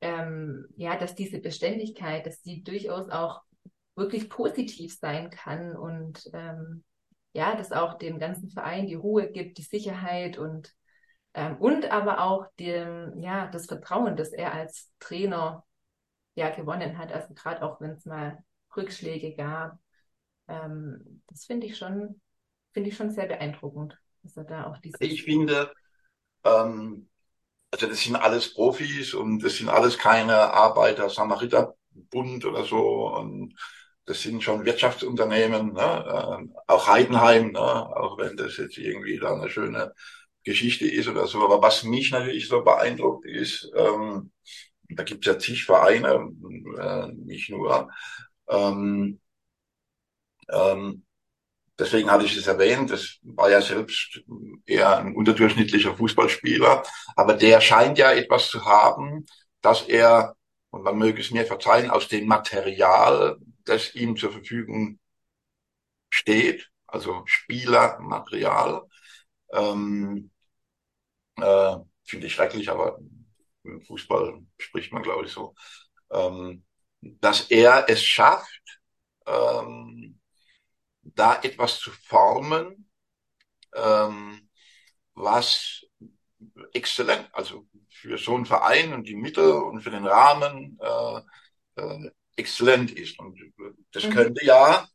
Ähm, 0.00 0.66
ja, 0.76 0.96
dass 0.98 1.14
diese 1.14 1.40
Beständigkeit, 1.40 2.26
dass 2.26 2.42
die 2.42 2.62
durchaus 2.62 3.08
auch 3.10 3.42
wirklich 3.96 4.28
positiv 4.28 4.98
sein 4.98 5.30
kann 5.30 5.76
und 5.76 6.28
ähm, 6.32 6.84
ja, 7.32 7.56
dass 7.56 7.72
auch 7.72 7.94
dem 7.98 8.18
ganzen 8.18 8.50
Verein 8.50 8.86
die 8.86 8.94
Ruhe 8.94 9.30
gibt, 9.30 9.58
die 9.58 9.62
Sicherheit 9.62 10.38
und 10.38 10.74
ähm, 11.34 11.56
und 11.58 11.90
aber 11.90 12.20
auch 12.20 12.46
dem, 12.60 13.20
ja, 13.20 13.48
das 13.48 13.66
Vertrauen, 13.66 14.16
das 14.16 14.32
er 14.32 14.54
als 14.54 14.92
Trainer 15.00 15.64
ja 16.36 16.50
gewonnen 16.50 16.96
hat. 16.96 17.12
Also 17.12 17.34
gerade 17.34 17.62
auch 17.62 17.80
wenn 17.80 17.90
es 17.90 18.04
mal 18.04 18.42
Rückschläge 18.76 19.34
gab. 19.34 19.78
Ähm, 20.46 21.22
das 21.26 21.44
finde 21.44 21.66
ich 21.66 21.76
schon, 21.76 22.20
finde 22.72 22.90
ich 22.90 22.96
schon 22.96 23.10
sehr 23.10 23.26
beeindruckend, 23.26 23.98
dass 24.22 24.36
er 24.36 24.44
da 24.44 24.66
auch 24.66 24.78
diese. 24.78 24.96
Ich 25.00 25.24
finde, 25.24 25.72
ähm, 26.44 27.08
also 27.74 27.86
das 27.88 28.02
sind 28.02 28.16
alles 28.16 28.54
Profis 28.54 29.14
und 29.14 29.42
das 29.42 29.56
sind 29.56 29.68
alles 29.68 29.98
keine 29.98 30.36
Arbeiter, 30.52 31.08
Samariterbund 31.10 32.44
oder 32.44 32.64
so. 32.64 33.08
Und 33.08 33.54
das 34.06 34.22
sind 34.22 34.42
schon 34.42 34.64
Wirtschaftsunternehmen, 34.64 35.72
ne? 35.72 36.36
Ähm, 36.38 36.54
auch 36.66 36.86
Heidenheim, 36.88 37.52
ne? 37.52 37.60
auch 37.60 38.18
wenn 38.18 38.36
das 38.36 38.56
jetzt 38.58 38.78
irgendwie 38.78 39.18
da 39.18 39.34
eine 39.34 39.50
schöne 39.50 39.92
Geschichte 40.44 40.86
ist 40.86 41.08
oder 41.08 41.26
so. 41.26 41.42
Aber 41.44 41.62
was 41.62 41.84
mich 41.84 42.10
natürlich 42.12 42.48
so 42.48 42.62
beeindruckt 42.62 43.26
ist, 43.26 43.70
ähm, 43.76 44.30
da 44.90 45.02
gibt 45.04 45.26
es 45.26 45.32
ja 45.34 45.38
zig 45.38 45.64
Vereine, 45.64 46.30
äh, 46.78 47.08
nicht 47.14 47.50
nur. 47.50 47.90
Ähm, 48.48 49.20
ähm, 50.48 51.03
deswegen 51.78 52.10
hatte 52.10 52.24
ich 52.24 52.36
es 52.36 52.46
erwähnt, 52.46 52.90
das 52.90 53.18
war 53.22 53.50
ja 53.50 53.60
selbst 53.60 54.22
eher 54.66 54.98
ein 54.98 55.14
unterdurchschnittlicher 55.14 55.96
Fußballspieler, 55.96 56.82
aber 57.16 57.34
der 57.34 57.60
scheint 57.60 57.98
ja 57.98 58.12
etwas 58.12 58.48
zu 58.48 58.64
haben, 58.64 59.26
dass 59.60 59.82
er, 59.82 60.36
und 60.70 60.82
man 60.82 60.98
möge 60.98 61.20
es 61.20 61.30
mir 61.30 61.46
verzeihen, 61.46 61.90
aus 61.90 62.08
dem 62.08 62.26
Material, 62.26 63.36
das 63.64 63.94
ihm 63.94 64.16
zur 64.16 64.32
Verfügung 64.32 64.98
steht, 66.10 66.70
also 66.86 67.22
Spielermaterial, 67.26 68.82
ähm, 69.52 70.30
äh, 71.36 71.76
finde 72.04 72.26
ich 72.26 72.34
schrecklich, 72.34 72.70
aber 72.70 72.98
im 73.64 73.80
Fußball 73.82 74.40
spricht 74.58 74.92
man, 74.92 75.02
glaube 75.02 75.24
ich, 75.24 75.32
so, 75.32 75.54
ähm, 76.12 76.64
dass 77.00 77.50
er 77.50 77.86
es 77.88 78.02
schafft, 78.02 78.80
ähm, 79.26 79.93
da 81.14 81.40
etwas 81.42 81.78
zu 81.78 81.90
formen, 81.90 82.90
ähm, 83.74 84.48
was 85.14 85.86
exzellent, 86.72 87.28
also 87.32 87.66
für 87.88 88.18
so 88.18 88.34
einen 88.34 88.46
Verein 88.46 88.92
und 88.92 89.08
die 89.08 89.16
Mittel 89.16 89.52
und 89.52 89.80
für 89.80 89.90
den 89.90 90.06
Rahmen 90.06 90.78
äh, 90.80 91.20
äh, 91.76 92.10
exzellent 92.36 92.90
ist. 92.92 93.18
Und 93.18 93.38
das 93.92 94.04
mhm. 94.04 94.10
könnte 94.10 94.44
ja, 94.44 94.86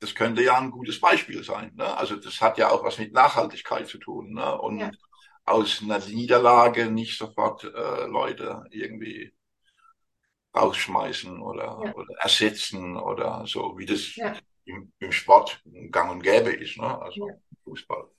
das 0.00 0.14
könnte 0.14 0.42
ja 0.42 0.58
ein 0.58 0.70
gutes 0.70 1.00
Beispiel 1.00 1.44
sein. 1.44 1.72
Ne? 1.74 1.96
Also 1.96 2.16
das 2.16 2.40
hat 2.40 2.58
ja 2.58 2.70
auch 2.70 2.82
was 2.82 2.98
mit 2.98 3.12
Nachhaltigkeit 3.12 3.86
zu 3.86 3.98
tun. 3.98 4.34
Ne? 4.34 4.58
Und 4.58 4.80
ja 4.80 4.90
aus 5.46 5.80
einer 5.80 6.00
Niederlage 6.00 6.90
nicht 6.90 7.16
sofort 7.16 7.64
äh, 7.64 8.06
Leute 8.06 8.64
irgendwie 8.70 9.32
rausschmeißen 10.54 11.40
oder, 11.40 11.80
ja. 11.84 11.94
oder 11.94 12.14
ersetzen 12.18 12.96
oder 12.96 13.46
so, 13.46 13.78
wie 13.78 13.86
das 13.86 14.16
ja. 14.16 14.34
Im, 14.66 14.92
im, 14.98 15.12
Sport 15.12 15.62
gang 15.90 16.10
und 16.10 16.22
gäbe 16.22 16.50
ist, 16.50 16.76
ne? 16.78 17.00
also 17.00 17.28
ja. 17.28 17.34
Fußball. 17.64 18.10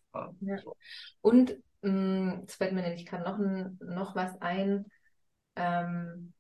So. 0.64 0.76
Und 1.22 1.56
mh, 1.82 1.92
mm, 1.92 2.40
jetzt 2.42 2.56
fällt 2.56 2.74
mir 2.74 2.82
nämlich 2.82 3.06
gerade 3.06 3.24
noch, 3.24 3.38
noch 3.80 4.16
was 4.16 4.40
ein. 4.42 4.86
Ähm, 5.56 6.34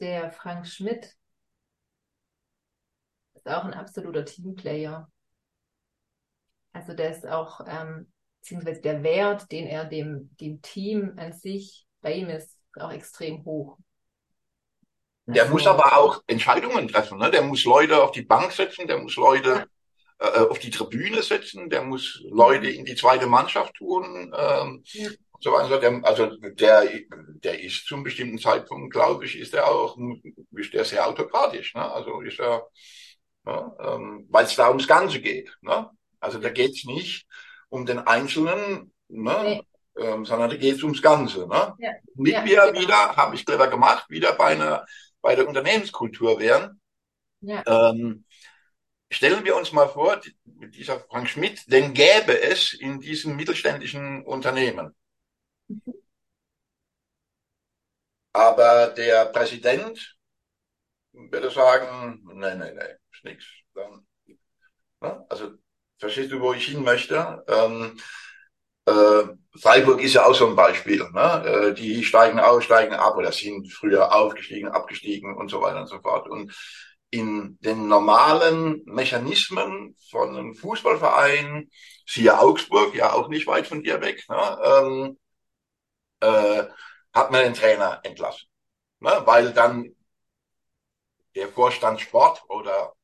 der 0.00 0.30
Frank 0.30 0.66
Schmidt 0.66 1.16
ist 3.34 3.48
auch 3.48 3.64
ein 3.64 3.74
absoluter 3.74 4.24
Teamplayer. 4.24 5.10
Also 6.72 6.94
der 6.94 7.10
ist 7.10 7.26
auch 7.26 7.60
ähm, 7.66 8.12
beziehungsweise 8.40 8.80
der 8.80 9.02
Wert, 9.02 9.50
den 9.52 9.66
er 9.66 9.84
dem, 9.84 10.34
dem 10.36 10.62
Team 10.62 11.14
an 11.16 11.32
sich 11.32 11.86
bei 12.00 12.14
ihm 12.14 12.28
ist, 12.28 12.58
ist 12.74 12.80
auch 12.80 12.92
extrem 12.92 13.44
hoch. 13.44 13.78
Der 15.32 15.46
muss 15.48 15.66
aber 15.66 15.96
auch 15.96 16.22
Entscheidungen 16.26 16.88
treffen. 16.88 17.18
Ne? 17.18 17.30
Der 17.30 17.42
muss 17.42 17.64
Leute 17.64 18.02
auf 18.02 18.12
die 18.12 18.22
Bank 18.22 18.52
setzen, 18.52 18.86
der 18.86 18.98
muss 18.98 19.16
Leute 19.16 19.66
ja. 20.20 20.26
äh, 20.26 20.48
auf 20.48 20.58
die 20.58 20.70
Tribüne 20.70 21.22
setzen, 21.22 21.68
der 21.70 21.82
muss 21.82 22.20
Leute 22.30 22.68
in 22.68 22.84
die 22.84 22.94
zweite 22.94 23.26
Mannschaft 23.26 23.74
tun. 23.74 24.32
Ähm, 24.36 24.82
ja. 24.84 25.10
so 25.40 25.52
weiter. 25.52 25.78
Der, 25.78 26.00
also 26.04 26.36
der, 26.36 26.88
der 27.08 27.60
ist 27.60 27.86
zum 27.86 28.02
bestimmten 28.02 28.38
Zeitpunkt, 28.38 28.92
glaube 28.92 29.24
ich, 29.24 29.38
ist 29.38 29.54
er 29.54 29.68
auch 29.68 29.96
ist 30.52 30.72
der 30.72 30.84
sehr 30.84 31.06
autokratisch. 31.06 31.74
Ne? 31.74 31.92
Also 31.92 32.20
ist 32.20 32.40
er, 32.40 32.66
ne? 33.44 33.76
ähm, 33.80 34.26
weil 34.30 34.44
es 34.44 34.56
da 34.56 34.68
ums 34.68 34.86
Ganze 34.86 35.20
geht. 35.20 35.50
Ne? 35.62 35.90
Also 36.20 36.38
da 36.38 36.50
geht 36.50 36.72
es 36.72 36.84
nicht 36.84 37.26
um 37.68 37.86
den 37.86 37.98
Einzelnen, 37.98 38.92
ne? 39.08 39.42
Nee. 39.44 39.62
Ähm, 39.96 40.24
sondern 40.24 40.50
da 40.50 40.56
geht 40.56 40.76
es 40.76 40.82
ums 40.82 41.02
Ganze. 41.02 41.48
Ne? 41.48 41.74
Ja. 41.78 41.90
Mit 42.14 42.32
ja, 42.32 42.44
wir 42.44 42.66
genau. 42.66 42.80
wieder, 42.80 43.16
habe 43.16 43.34
ich 43.34 43.44
clever 43.44 43.68
gemacht, 43.68 44.08
wieder 44.08 44.32
bei, 44.32 44.52
einer, 44.52 44.86
bei 45.20 45.34
der 45.34 45.48
Unternehmenskultur 45.48 46.38
wären. 46.38 46.80
Ja. 47.40 47.62
Ähm, 47.66 48.24
stellen 49.10 49.44
wir 49.44 49.56
uns 49.56 49.72
mal 49.72 49.88
vor, 49.88 50.20
dieser 50.44 51.00
Frank 51.00 51.28
Schmidt, 51.28 51.70
den 51.72 51.94
gäbe 51.94 52.40
es 52.40 52.72
in 52.72 53.00
diesen 53.00 53.36
mittelständischen 53.36 54.24
Unternehmen. 54.24 54.94
Mhm. 55.68 55.94
Aber 58.32 58.88
der 58.88 59.26
Präsident 59.26 60.16
würde 61.12 61.50
sagen, 61.50 62.22
nein, 62.34 62.58
nein, 62.58 62.74
nein, 62.76 62.96
ist 63.12 63.24
nichts. 63.24 63.46
Dann, 63.74 64.06
ne? 65.00 65.26
Also 65.28 65.58
Verstehst 66.00 66.32
du, 66.32 66.40
wo 66.40 66.54
ich 66.54 66.64
hin 66.66 66.82
möchte? 66.82 67.44
Ähm, 67.46 67.98
äh, 67.98 68.00
Freiburg 69.58 70.00
ist 70.00 70.14
ja 70.14 70.24
auch 70.26 70.34
so 70.34 70.46
ein 70.46 70.56
Beispiel. 70.56 71.06
Ne? 71.12 71.44
Äh, 71.44 71.74
die 71.74 72.04
steigen 72.04 72.40
auf, 72.40 72.62
steigen 72.62 72.94
ab 72.94 73.16
oder 73.16 73.32
sind 73.32 73.70
früher 73.72 74.14
aufgestiegen, 74.14 74.68
abgestiegen 74.68 75.36
und 75.36 75.50
so 75.50 75.60
weiter 75.60 75.80
und 75.80 75.88
so 75.88 76.00
fort. 76.00 76.28
Und 76.28 76.54
in 77.10 77.58
den 77.60 77.88
normalen 77.88 78.82
Mechanismen 78.86 79.96
von 80.10 80.36
einem 80.36 80.54
Fußballverein, 80.54 81.70
siehe 82.06 82.38
Augsburg, 82.38 82.94
ja 82.94 83.12
auch 83.12 83.28
nicht 83.28 83.46
weit 83.46 83.66
von 83.66 83.82
dir 83.82 84.00
weg, 84.00 84.24
ne? 84.28 84.58
ähm, 84.64 85.18
äh, 86.20 86.64
hat 87.12 87.30
man 87.32 87.42
den 87.42 87.54
Trainer 87.54 88.00
entlassen. 88.04 88.48
Ne? 89.00 89.22
Weil 89.24 89.52
dann 89.52 89.94
der 91.34 91.48
Vorstand 91.48 92.00
Sport 92.00 92.42
oder 92.48 92.94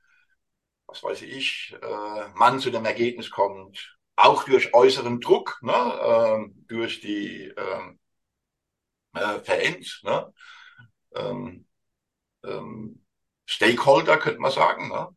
was 0.87 1.03
weiß 1.03 1.22
ich, 1.22 1.77
äh, 1.83 2.29
man 2.35 2.61
zu 2.61 2.70
dem 2.70 2.85
Ergebnis 2.85 3.31
kommt, 3.31 3.95
auch 4.16 4.44
durch 4.44 4.72
äußeren 4.74 5.20
Druck, 5.20 5.59
ne, 5.62 5.72
äh, 5.72 6.50
durch 6.68 7.00
die 7.00 7.52
ähm, 7.57 7.98
äh, 9.14 9.40
Fans, 9.40 10.00
ne, 10.05 10.33
ähm, 11.14 11.66
ähm, 12.44 13.05
Stakeholder, 13.46 14.18
könnte 14.18 14.40
man 14.40 14.52
sagen, 14.52 14.88
ne, 14.88 15.09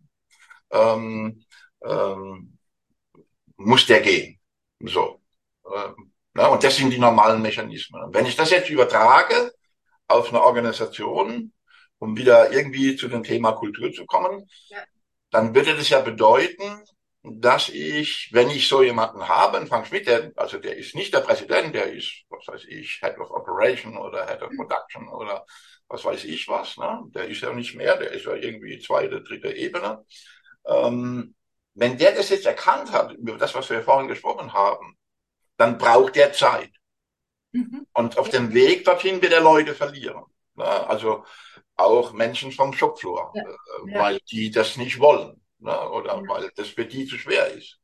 ähm, 0.71 1.43
ähm, 1.83 2.57
muss 3.57 3.85
der 3.85 4.01
gehen. 4.01 4.39
So. 4.81 5.21
Ähm, 5.65 6.13
ne, 6.33 6.49
und 6.49 6.63
das 6.63 6.77
sind 6.77 6.91
die 6.91 6.99
normalen 6.99 7.41
Mechanismen. 7.41 8.13
wenn 8.13 8.25
ich 8.25 8.35
das 8.35 8.51
jetzt 8.51 8.69
übertrage 8.69 9.53
auf 10.07 10.29
eine 10.29 10.41
Organisation, 10.41 11.53
um 11.99 12.17
wieder 12.17 12.51
irgendwie 12.51 12.95
zu 12.95 13.07
dem 13.07 13.23
Thema 13.23 13.53
Kultur 13.53 13.91
zu 13.91 14.05
kommen, 14.05 14.49
ja 14.67 14.83
dann 15.31 15.53
würde 15.53 15.75
das 15.75 15.89
ja 15.89 16.01
bedeuten, 16.01 16.83
dass 17.23 17.69
ich, 17.69 18.29
wenn 18.31 18.49
ich 18.49 18.67
so 18.67 18.81
jemanden 18.81 19.27
habe, 19.27 19.57
einen 19.57 19.67
Frank 19.67 19.87
Schmidt, 19.87 20.07
der, 20.07 20.31
also 20.35 20.57
der 20.57 20.77
ist 20.77 20.95
nicht 20.95 21.13
der 21.13 21.19
Präsident, 21.19 21.75
der 21.75 21.91
ist, 21.91 22.23
was 22.29 22.47
weiß 22.47 22.65
ich, 22.69 22.99
Head 23.01 23.17
of 23.19 23.31
Operation 23.31 23.97
oder 23.97 24.25
Head 24.25 24.41
of 24.41 24.51
Production 24.55 25.09
oder 25.09 25.45
was 25.89 26.05
weiß 26.05 26.23
ich 26.25 26.47
was, 26.47 26.77
ne? 26.77 27.03
der 27.07 27.27
ist 27.27 27.41
ja 27.41 27.51
nicht 27.53 27.75
mehr, 27.75 27.97
der 27.97 28.11
ist 28.11 28.25
ja 28.25 28.35
irgendwie 28.35 28.79
zweite, 28.79 29.21
dritte 29.21 29.51
Ebene. 29.51 30.05
Ähm, 30.65 31.35
wenn 31.73 31.97
der 31.97 32.13
das 32.13 32.29
jetzt 32.29 32.45
erkannt 32.45 32.91
hat, 32.91 33.13
über 33.13 33.37
das, 33.37 33.53
was 33.53 33.69
wir 33.69 33.83
vorhin 33.83 34.07
gesprochen 34.07 34.53
haben, 34.53 34.97
dann 35.57 35.77
braucht 35.77 36.15
der 36.15 36.31
Zeit. 36.31 36.71
Mhm. 37.51 37.85
Und 37.93 38.17
auf 38.17 38.29
dem 38.29 38.53
Weg 38.53 38.85
dorthin 38.85 39.21
wird 39.21 39.33
er 39.33 39.41
Leute 39.41 39.73
verlieren. 39.73 40.23
Ne? 40.55 40.65
Also 40.65 41.25
auch 41.75 42.13
Menschen 42.13 42.51
vom 42.51 42.71
Shopfloor, 42.71 43.33
ja. 43.33 43.43
äh, 43.43 43.91
ja. 43.91 43.99
weil 43.99 44.19
die 44.31 44.51
das 44.51 44.77
nicht 44.77 44.99
wollen 44.99 45.38
ne? 45.59 45.89
oder 45.89 46.21
weil 46.27 46.51
das 46.55 46.69
für 46.69 46.85
die 46.85 47.05
zu 47.05 47.17
schwer 47.17 47.47
ist. 47.47 47.77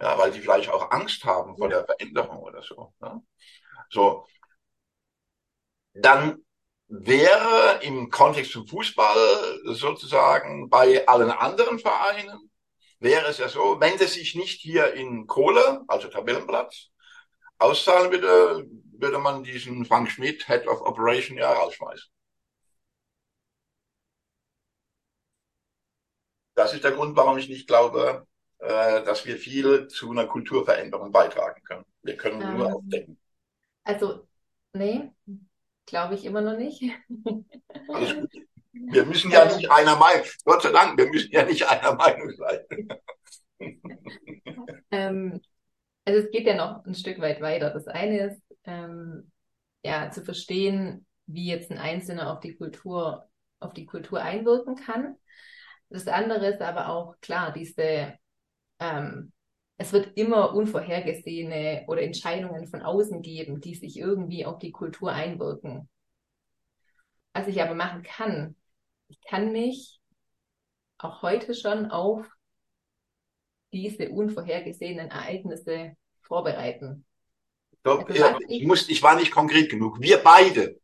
Ja, 0.00 0.18
weil 0.18 0.30
die 0.30 0.40
vielleicht 0.40 0.70
auch 0.70 0.90
Angst 0.90 1.24
haben 1.24 1.56
vor 1.56 1.68
der 1.68 1.84
Veränderung 1.84 2.38
oder 2.38 2.62
so. 2.62 2.94
Ne? 3.00 3.22
So, 3.90 4.26
dann 5.92 6.44
wäre 6.88 7.80
im 7.82 8.10
Kontext 8.10 8.52
zum 8.52 8.66
Fußball 8.66 9.60
sozusagen 9.64 10.68
bei 10.68 11.06
allen 11.06 11.30
anderen 11.30 11.78
Vereinen, 11.78 12.50
wäre 12.98 13.28
es 13.28 13.38
ja 13.38 13.48
so, 13.48 13.80
wenn 13.80 13.94
es 13.94 14.14
sich 14.14 14.34
nicht 14.34 14.60
hier 14.60 14.94
in 14.94 15.26
Kohle, 15.26 15.82
also 15.88 16.08
Tabellenplatz, 16.08 16.88
auszahlen 17.58 18.10
würde, 18.10 18.66
würde 18.98 19.18
man 19.18 19.42
diesen 19.44 19.84
Frank 19.84 20.10
Schmidt, 20.10 20.46
Head 20.46 20.66
of 20.66 20.80
Operation, 20.82 21.36
ja 21.36 21.52
rausschmeißen. 21.52 22.10
Das 26.60 26.74
ist 26.74 26.84
der 26.84 26.92
Grund, 26.92 27.16
warum 27.16 27.38
ich 27.38 27.48
nicht 27.48 27.66
glaube, 27.66 28.26
äh, 28.58 29.02
dass 29.04 29.24
wir 29.24 29.38
viel 29.38 29.88
zu 29.88 30.10
einer 30.10 30.26
Kulturveränderung 30.26 31.10
beitragen 31.10 31.62
können. 31.62 31.86
Wir 32.02 32.18
können 32.18 32.42
ähm, 32.42 32.58
nur 32.58 32.74
aufdecken. 32.74 33.18
Also, 33.82 34.28
nee, 34.74 35.10
glaube 35.86 36.16
ich 36.16 36.26
immer 36.26 36.42
noch 36.42 36.58
nicht. 36.58 36.82
Alles 37.88 38.14
gut. 38.14 38.30
Wir 38.72 39.06
müssen 39.06 39.30
ja 39.30 39.46
nicht 39.46 39.70
einer 39.70 39.96
Meinung, 39.96 40.26
Gott 40.44 40.62
sei 40.62 40.70
Dank, 40.70 40.98
wir 40.98 41.08
müssen 41.08 41.32
ja 41.32 41.46
nicht 41.46 41.66
einer 41.66 41.94
Meinung 41.94 42.30
sein. 42.36 42.60
ähm, 44.90 45.40
also 46.04 46.20
es 46.20 46.30
geht 46.30 46.46
ja 46.46 46.56
noch 46.56 46.84
ein 46.84 46.94
Stück 46.94 47.20
weit 47.20 47.40
weiter. 47.40 47.70
Das 47.70 47.86
eine 47.86 48.32
ist, 48.32 48.42
ähm, 48.64 49.32
ja, 49.82 50.10
zu 50.10 50.22
verstehen, 50.22 51.06
wie 51.24 51.46
jetzt 51.46 51.70
ein 51.70 51.78
Einzelner 51.78 52.30
auf 52.30 52.40
die 52.40 52.54
Kultur, 52.54 53.30
auf 53.60 53.72
die 53.72 53.86
Kultur 53.86 54.20
einwirken 54.20 54.76
kann. 54.76 55.16
Das 55.90 56.06
andere 56.06 56.46
ist 56.46 56.60
aber 56.60 56.88
auch 56.88 57.20
klar, 57.20 57.52
diese, 57.52 58.16
ähm, 58.78 59.32
es 59.76 59.92
wird 59.92 60.16
immer 60.16 60.54
unvorhergesehene 60.54 61.84
oder 61.88 62.02
Entscheidungen 62.02 62.68
von 62.68 62.82
außen 62.82 63.22
geben, 63.22 63.60
die 63.60 63.74
sich 63.74 63.98
irgendwie 63.98 64.46
auf 64.46 64.58
die 64.58 64.70
Kultur 64.70 65.12
einwirken. 65.12 65.88
Was 67.32 67.48
ich 67.48 67.60
aber 67.60 67.74
machen 67.74 68.02
kann, 68.02 68.56
ich 69.08 69.20
kann 69.22 69.52
mich 69.52 70.00
auch 70.98 71.22
heute 71.22 71.54
schon 71.54 71.90
auf 71.90 72.26
diese 73.72 74.10
unvorhergesehenen 74.10 75.10
Ereignisse 75.10 75.96
vorbereiten. 76.22 77.04
Doch, 77.82 78.06
also, 78.06 78.14
ja, 78.14 78.38
ich, 78.48 78.64
muss, 78.64 78.88
ich 78.88 79.02
war 79.02 79.16
nicht 79.16 79.32
konkret 79.32 79.70
genug. 79.70 80.00
Wir 80.00 80.18
beide, 80.18 80.78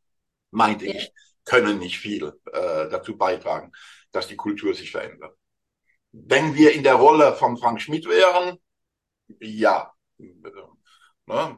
meinte 0.51 0.87
ja. 0.87 0.95
ich, 0.95 1.13
können 1.47 1.79
nicht 1.79 1.99
viel 1.99 2.35
äh, 2.53 2.91
dazu 2.91 3.17
beitragen, 3.17 3.73
dass 4.13 4.27
die 4.27 4.37
Kultur 4.37 4.75
sich 4.75 4.91
verändert. 4.91 5.35
Wenn 6.13 6.55
wir 6.55 6.73
in 6.73 6.83
der 6.83 6.95
Rolle 6.95 7.35
von 7.35 7.57
Frank 7.57 7.81
Schmidt 7.81 8.07
wären, 8.07 8.59
ja. 9.41 9.93
Ne? 10.19 11.57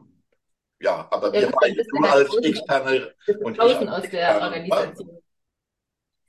Ja, 0.81 1.07
aber 1.11 1.33
ja, 1.33 1.41
wir 1.41 1.51
beide 1.51 1.85
tun 1.85 2.05
als 2.05 2.35
externe 2.37 3.13
und 3.41 3.57
draußen 3.57 3.89
aus 3.89 4.09
der 4.09 4.41
Organisation. 4.41 5.21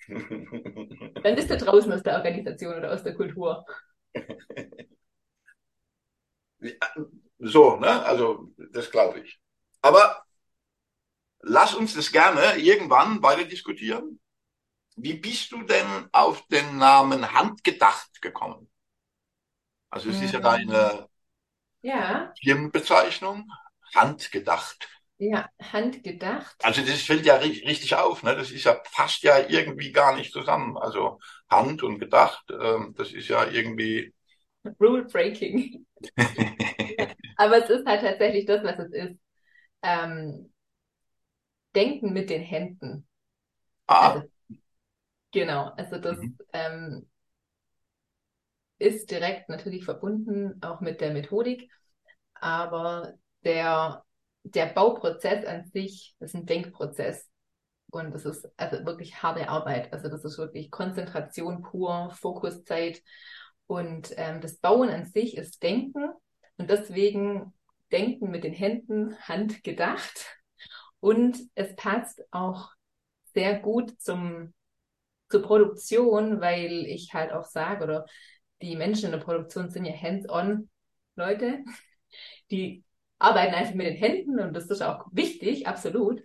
Dann 1.23 1.37
bist 1.37 1.51
du 1.51 1.57
draußen 1.57 1.93
aus 1.93 2.03
der 2.03 2.17
Organisation 2.17 2.75
oder 2.75 2.93
aus 2.93 3.05
der 3.05 3.15
Kultur. 3.15 3.65
So, 7.39 7.77
ne? 7.77 8.05
Also, 8.05 8.53
das 8.73 8.91
glaube 8.91 9.21
ich. 9.21 9.41
Aber 9.81 10.25
lass 11.41 11.75
uns 11.75 11.95
das 11.95 12.13
gerne 12.13 12.57
irgendwann 12.57 13.23
weiter 13.23 13.45
diskutieren. 13.45 14.21
Wie 14.97 15.15
bist 15.15 15.53
du 15.53 15.63
denn 15.63 16.09
auf 16.13 16.47
den 16.49 16.79
Namen 16.79 17.33
Handgedacht 17.33 18.21
gekommen? 18.21 18.71
Also, 19.91 20.11
es 20.11 20.21
ist 20.23 20.33
ja 20.33 20.41
deine 20.41 21.09
ja. 21.83 22.33
Firmenbezeichnung. 22.43 23.49
Handgedacht. 23.95 24.89
Ja, 25.19 25.51
handgedacht. 25.61 26.57
Also 26.65 26.81
das 26.81 27.03
fällt 27.03 27.27
ja 27.27 27.37
richtig 27.37 27.95
auf, 27.95 28.23
ne? 28.23 28.35
Das 28.35 28.51
ist 28.51 28.65
ja 28.65 28.81
fast 28.91 29.23
ja 29.23 29.39
irgendwie 29.39 29.93
gar 29.93 30.17
nicht 30.17 30.33
zusammen. 30.33 30.79
Also 30.79 31.19
Hand 31.51 31.83
und 31.83 31.99
gedacht, 31.99 32.45
ähm, 32.51 32.95
das 32.97 33.13
ist 33.13 33.29
ja 33.29 33.47
irgendwie 33.47 34.15
Rule 34.81 35.05
Breaking. 35.05 35.87
Aber 37.37 37.59
es 37.59 37.69
ist 37.69 37.87
halt 37.87 38.01
tatsächlich 38.01 38.47
das, 38.47 38.65
was 38.65 38.79
es 38.79 38.93
ist. 38.93 39.19
Ähm, 39.83 40.53
Denken 41.75 42.13
mit 42.13 42.31
den 42.31 42.43
Händen. 42.43 43.07
Ah. 43.87 44.13
Also, 44.13 44.29
genau, 45.33 45.73
also 45.77 45.99
das 45.99 46.19
mhm. 46.19 46.39
ähm, 46.53 47.11
ist 48.79 49.11
direkt 49.11 49.49
natürlich 49.49 49.85
verbunden 49.85 50.61
auch 50.63 50.81
mit 50.81 51.01
der 51.01 51.13
Methodik, 51.13 51.71
aber 52.35 53.15
der, 53.45 54.05
der 54.43 54.67
Bauprozess 54.67 55.45
an 55.45 55.67
sich 55.67 56.17
ist 56.21 56.35
ein 56.35 56.47
Denkprozess. 56.47 57.29
Und 57.91 58.13
das 58.13 58.25
ist 58.25 58.49
also 58.57 58.85
wirklich 58.87 59.23
harte 59.23 59.49
Arbeit. 59.49 59.93
Also 59.93 60.09
das 60.09 60.25
ist 60.25 60.39
wirklich 60.39 60.71
Konzentration 60.71 61.63
pur, 61.63 62.11
Fokuszeit. 62.13 63.03
Und 63.67 64.13
ähm, 64.17 64.41
das 64.41 64.59
Bauen 64.59 64.89
an 64.89 65.05
sich 65.07 65.37
ist 65.37 65.63
Denken. 65.63 66.11
Und 66.57 66.71
deswegen 66.71 67.53
Denken 67.91 68.31
mit 68.31 68.45
den 68.45 68.53
Händen, 68.53 69.19
handgedacht. 69.19 70.40
Und 71.01 71.39
es 71.55 71.75
passt 71.77 72.23
auch 72.31 72.71
sehr 73.35 73.59
gut 73.59 74.01
zum, 74.01 74.53
zur 75.29 75.43
Produktion, 75.43 76.41
weil 76.41 76.85
ich 76.87 77.15
halt 77.15 77.33
auch 77.33 77.45
sage, 77.45 77.85
oder 77.85 78.07
die 78.63 78.77
Menschen 78.77 79.07
in 79.07 79.13
der 79.13 79.19
Produktion 79.19 79.71
sind 79.71 79.87
ja 79.87 79.95
hands-on 79.95 80.69
Leute, 81.17 81.65
die 82.51 82.85
arbeiten 83.19 83.55
einfach 83.55 83.75
mit 83.75 83.87
den 83.87 83.97
Händen 83.97 84.41
und 84.41 84.55
das 84.55 84.67
ist 84.67 84.83
auch 84.83 85.07
wichtig, 85.13 85.67
absolut. 85.67 86.23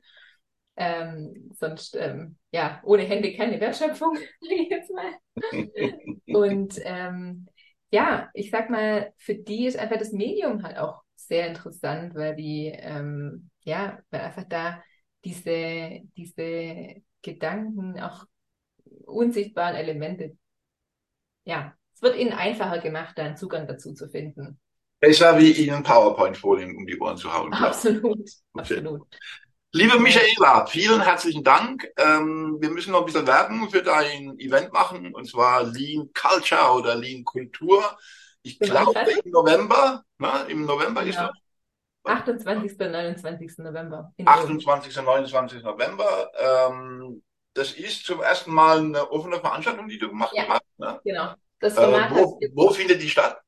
Ähm, 0.77 1.51
sonst, 1.53 1.95
ähm, 1.95 2.37
ja, 2.51 2.81
ohne 2.83 3.03
Hände 3.03 3.33
keine 3.33 3.59
Wertschöpfung, 3.61 4.17
jetzt 4.69 4.91
mal. 4.91 5.13
und 6.27 6.79
ähm, 6.83 7.47
ja, 7.91 8.29
ich 8.33 8.51
sag 8.51 8.69
mal, 8.69 9.13
für 9.17 9.35
die 9.35 9.67
ist 9.67 9.77
einfach 9.77 9.97
das 9.97 10.11
Medium 10.11 10.63
halt 10.63 10.77
auch 10.77 11.01
sehr 11.15 11.47
interessant, 11.47 12.15
weil 12.15 12.35
die, 12.35 12.67
ähm, 12.67 13.49
ja, 13.63 13.99
weil 14.09 14.21
einfach 14.21 14.45
da 14.47 14.83
diese, 15.23 16.01
diese 16.15 17.01
Gedanken, 17.21 17.99
auch 17.99 18.25
unsichtbaren 19.05 19.75
Elemente, 19.75 20.37
ja, 21.45 21.73
es 21.93 22.01
wird 22.01 22.17
ihnen 22.17 22.33
einfacher 22.33 22.79
gemacht, 22.79 23.17
da 23.17 23.23
einen 23.23 23.37
Zugang 23.37 23.67
dazu 23.67 23.93
zu 23.93 24.09
finden. 24.09 24.59
Besser 24.99 25.37
wie 25.39 25.51
Ihnen 25.51 25.83
PowerPoint-Folien 25.83 26.75
um 26.75 26.85
die 26.85 26.99
Ohren 26.99 27.17
zu 27.17 27.31
hauen. 27.31 27.53
Absolut, 27.53 28.29
absolut. 28.53 29.07
Liebe 29.75 29.99
Michaela, 29.99 30.65
vielen 30.67 31.01
herzlichen 31.01 31.43
Dank. 31.43 31.85
Ähm, 31.97 32.55
wir 32.61 32.69
müssen 32.69 32.93
noch 32.93 33.01
ein 33.01 33.05
bisschen 33.07 33.27
Werbung 33.27 33.69
für 33.69 33.83
dein 33.83 34.39
Event 34.39 34.71
machen, 34.71 35.13
und 35.13 35.27
zwar 35.27 35.63
Lean 35.63 36.09
Culture 36.13 36.71
oder 36.77 36.95
Lean 36.95 37.25
Kultur. 37.25 37.83
Ich 38.41 38.57
glaube 38.57 38.97
im 39.21 39.31
November, 39.31 40.05
ne? 40.17 40.45
im 40.47 40.63
November 40.63 41.03
ja. 41.03 41.09
ist 41.09 41.19
das. 41.19 41.29
28. 42.05 42.79
und 42.79 42.91
29. 42.91 43.57
November. 43.57 44.13
28. 44.23 44.97
und 44.97 45.03
29. 45.03 45.63
November. 45.63 46.31
Ähm, 46.39 47.21
das 47.53 47.73
ist 47.73 48.05
zum 48.05 48.21
ersten 48.21 48.53
Mal 48.53 48.79
eine 48.79 49.11
offene 49.11 49.41
Veranstaltung, 49.41 49.89
die 49.89 49.97
du 49.97 50.07
gemacht 50.07 50.31
ja, 50.33 50.47
hast. 50.47 50.79
Ne? 50.79 51.01
Genau. 51.03 51.33
Das 51.59 51.75
äh, 51.75 52.09
wo, 52.11 52.39
wo 52.53 52.69
findet 52.69 53.01
die 53.01 53.09
statt? 53.09 53.41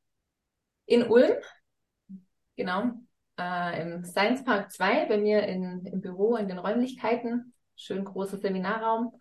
In 0.87 1.07
Ulm, 1.07 1.37
genau. 2.57 2.91
Äh, 3.39 3.81
Im 3.81 4.03
Science 4.03 4.43
Park 4.43 4.71
2 4.71 5.05
bei 5.05 5.17
mir 5.17 5.43
in, 5.43 5.85
im 5.85 6.01
Büro, 6.01 6.35
in 6.35 6.47
den 6.47 6.57
Räumlichkeiten. 6.57 7.53
Schön 7.75 8.03
großer 8.03 8.37
Seminarraum. 8.37 9.13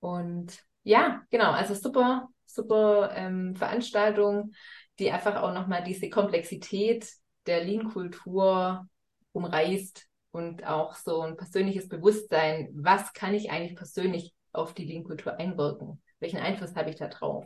Und 0.00 0.58
ja, 0.82 1.22
genau, 1.30 1.50
also 1.52 1.74
super, 1.74 2.28
super 2.46 3.10
ähm, 3.14 3.54
Veranstaltung, 3.54 4.52
die 4.98 5.10
einfach 5.10 5.42
auch 5.42 5.52
nochmal 5.52 5.84
diese 5.84 6.08
Komplexität 6.08 7.06
der 7.46 7.64
Lean-Kultur 7.64 8.86
umreißt 9.32 10.06
und 10.32 10.64
auch 10.66 10.94
so 10.96 11.20
ein 11.20 11.36
persönliches 11.36 11.88
Bewusstsein, 11.88 12.70
was 12.72 13.12
kann 13.12 13.34
ich 13.34 13.50
eigentlich 13.50 13.76
persönlich 13.76 14.34
auf 14.52 14.74
die 14.74 14.84
Lean-Kultur 14.84 15.38
einwirken? 15.38 16.02
Welchen 16.18 16.38
Einfluss 16.38 16.74
habe 16.76 16.90
ich 16.90 16.96
da 16.96 17.08
drauf? 17.08 17.44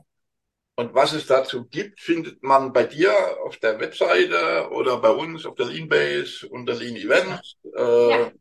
Und 0.77 0.93
was 0.93 1.13
es 1.13 1.27
dazu 1.27 1.67
gibt, 1.67 2.01
findet 2.01 2.43
man 2.43 2.73
bei 2.73 2.85
dir 2.85 3.13
auf 3.45 3.57
der 3.59 3.79
Webseite 3.79 4.69
oder 4.73 4.99
bei 4.99 5.11
uns 5.11 5.47
auf 5.47 5.55
der 5.55 5.67
Leanbase 5.67 6.49
unter 6.49 6.75
Lean 6.75 6.97
Events. 6.97 7.57
Äh, 7.77 8.11
ja. 8.11 8.33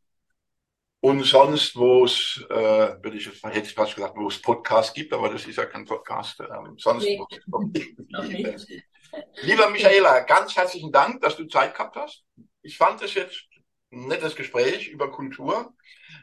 Und 1.00 1.22
sonst, 1.24 1.76
wo 1.76 2.06
es, 2.06 2.44
äh, 2.48 2.54
würde 3.02 3.16
ich 3.16 3.26
hätte 3.42 3.66
ich 3.66 3.74
fast 3.74 3.94
gesagt, 3.94 4.16
wo 4.16 4.26
es 4.26 4.40
Podcast 4.40 4.94
gibt, 4.94 5.12
aber 5.12 5.28
das 5.28 5.46
ist 5.46 5.56
ja 5.56 5.66
kein 5.66 5.84
Podcast. 5.84 6.40
Ähm, 6.40 6.76
sonst, 6.78 7.04
nee. 7.04 7.20
Lieber 9.42 9.70
Michaela, 9.70 10.20
ganz 10.20 10.56
herzlichen 10.56 10.90
Dank, 10.90 11.20
dass 11.22 11.36
du 11.36 11.44
Zeit 11.46 11.74
gehabt 11.74 11.94
hast. 11.96 12.24
Ich 12.62 12.76
fand 12.76 13.02
es 13.02 13.14
jetzt 13.14 13.44
ein 13.92 14.08
nettes 14.08 14.34
Gespräch 14.34 14.88
über 14.88 15.12
Kultur, 15.12 15.72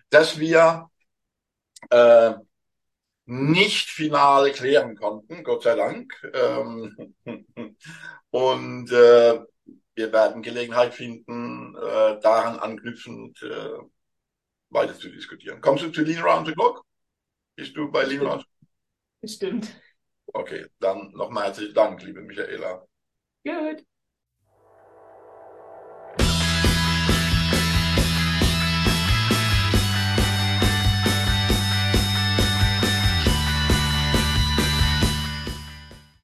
dass 0.09 0.39
wir 0.39 0.89
äh, 1.89 2.33
nicht 3.25 3.89
final 3.89 4.51
klären 4.51 4.95
konnten, 4.95 5.43
Gott 5.43 5.63
sei 5.63 5.75
Dank. 5.75 6.13
Ähm, 6.33 7.15
und 8.31 8.91
äh, 8.91 9.39
wir 9.95 10.13
werden 10.13 10.41
Gelegenheit 10.41 10.93
finden, 10.93 11.75
äh, 11.75 12.19
daran 12.21 12.59
anknüpfend 12.59 13.41
äh, 13.43 13.77
weiter 14.69 14.97
zu 14.97 15.09
diskutieren. 15.09 15.61
Kommst 15.61 15.83
du 15.83 15.91
zu 15.91 16.01
Lean 16.03 16.23
Round 16.23 16.47
the 16.47 16.53
Clock? 16.53 16.83
Bist 17.55 17.75
du 17.75 17.91
bei 17.91 18.03
Lean 18.03 18.25
Round? 18.25 18.45
Bestimmt. 19.21 19.75
Okay, 20.27 20.65
dann 20.79 21.11
nochmal 21.11 21.45
herzlichen 21.45 21.73
Dank, 21.73 22.01
liebe 22.03 22.21
Michaela. 22.21 22.85
Gut. 23.43 23.85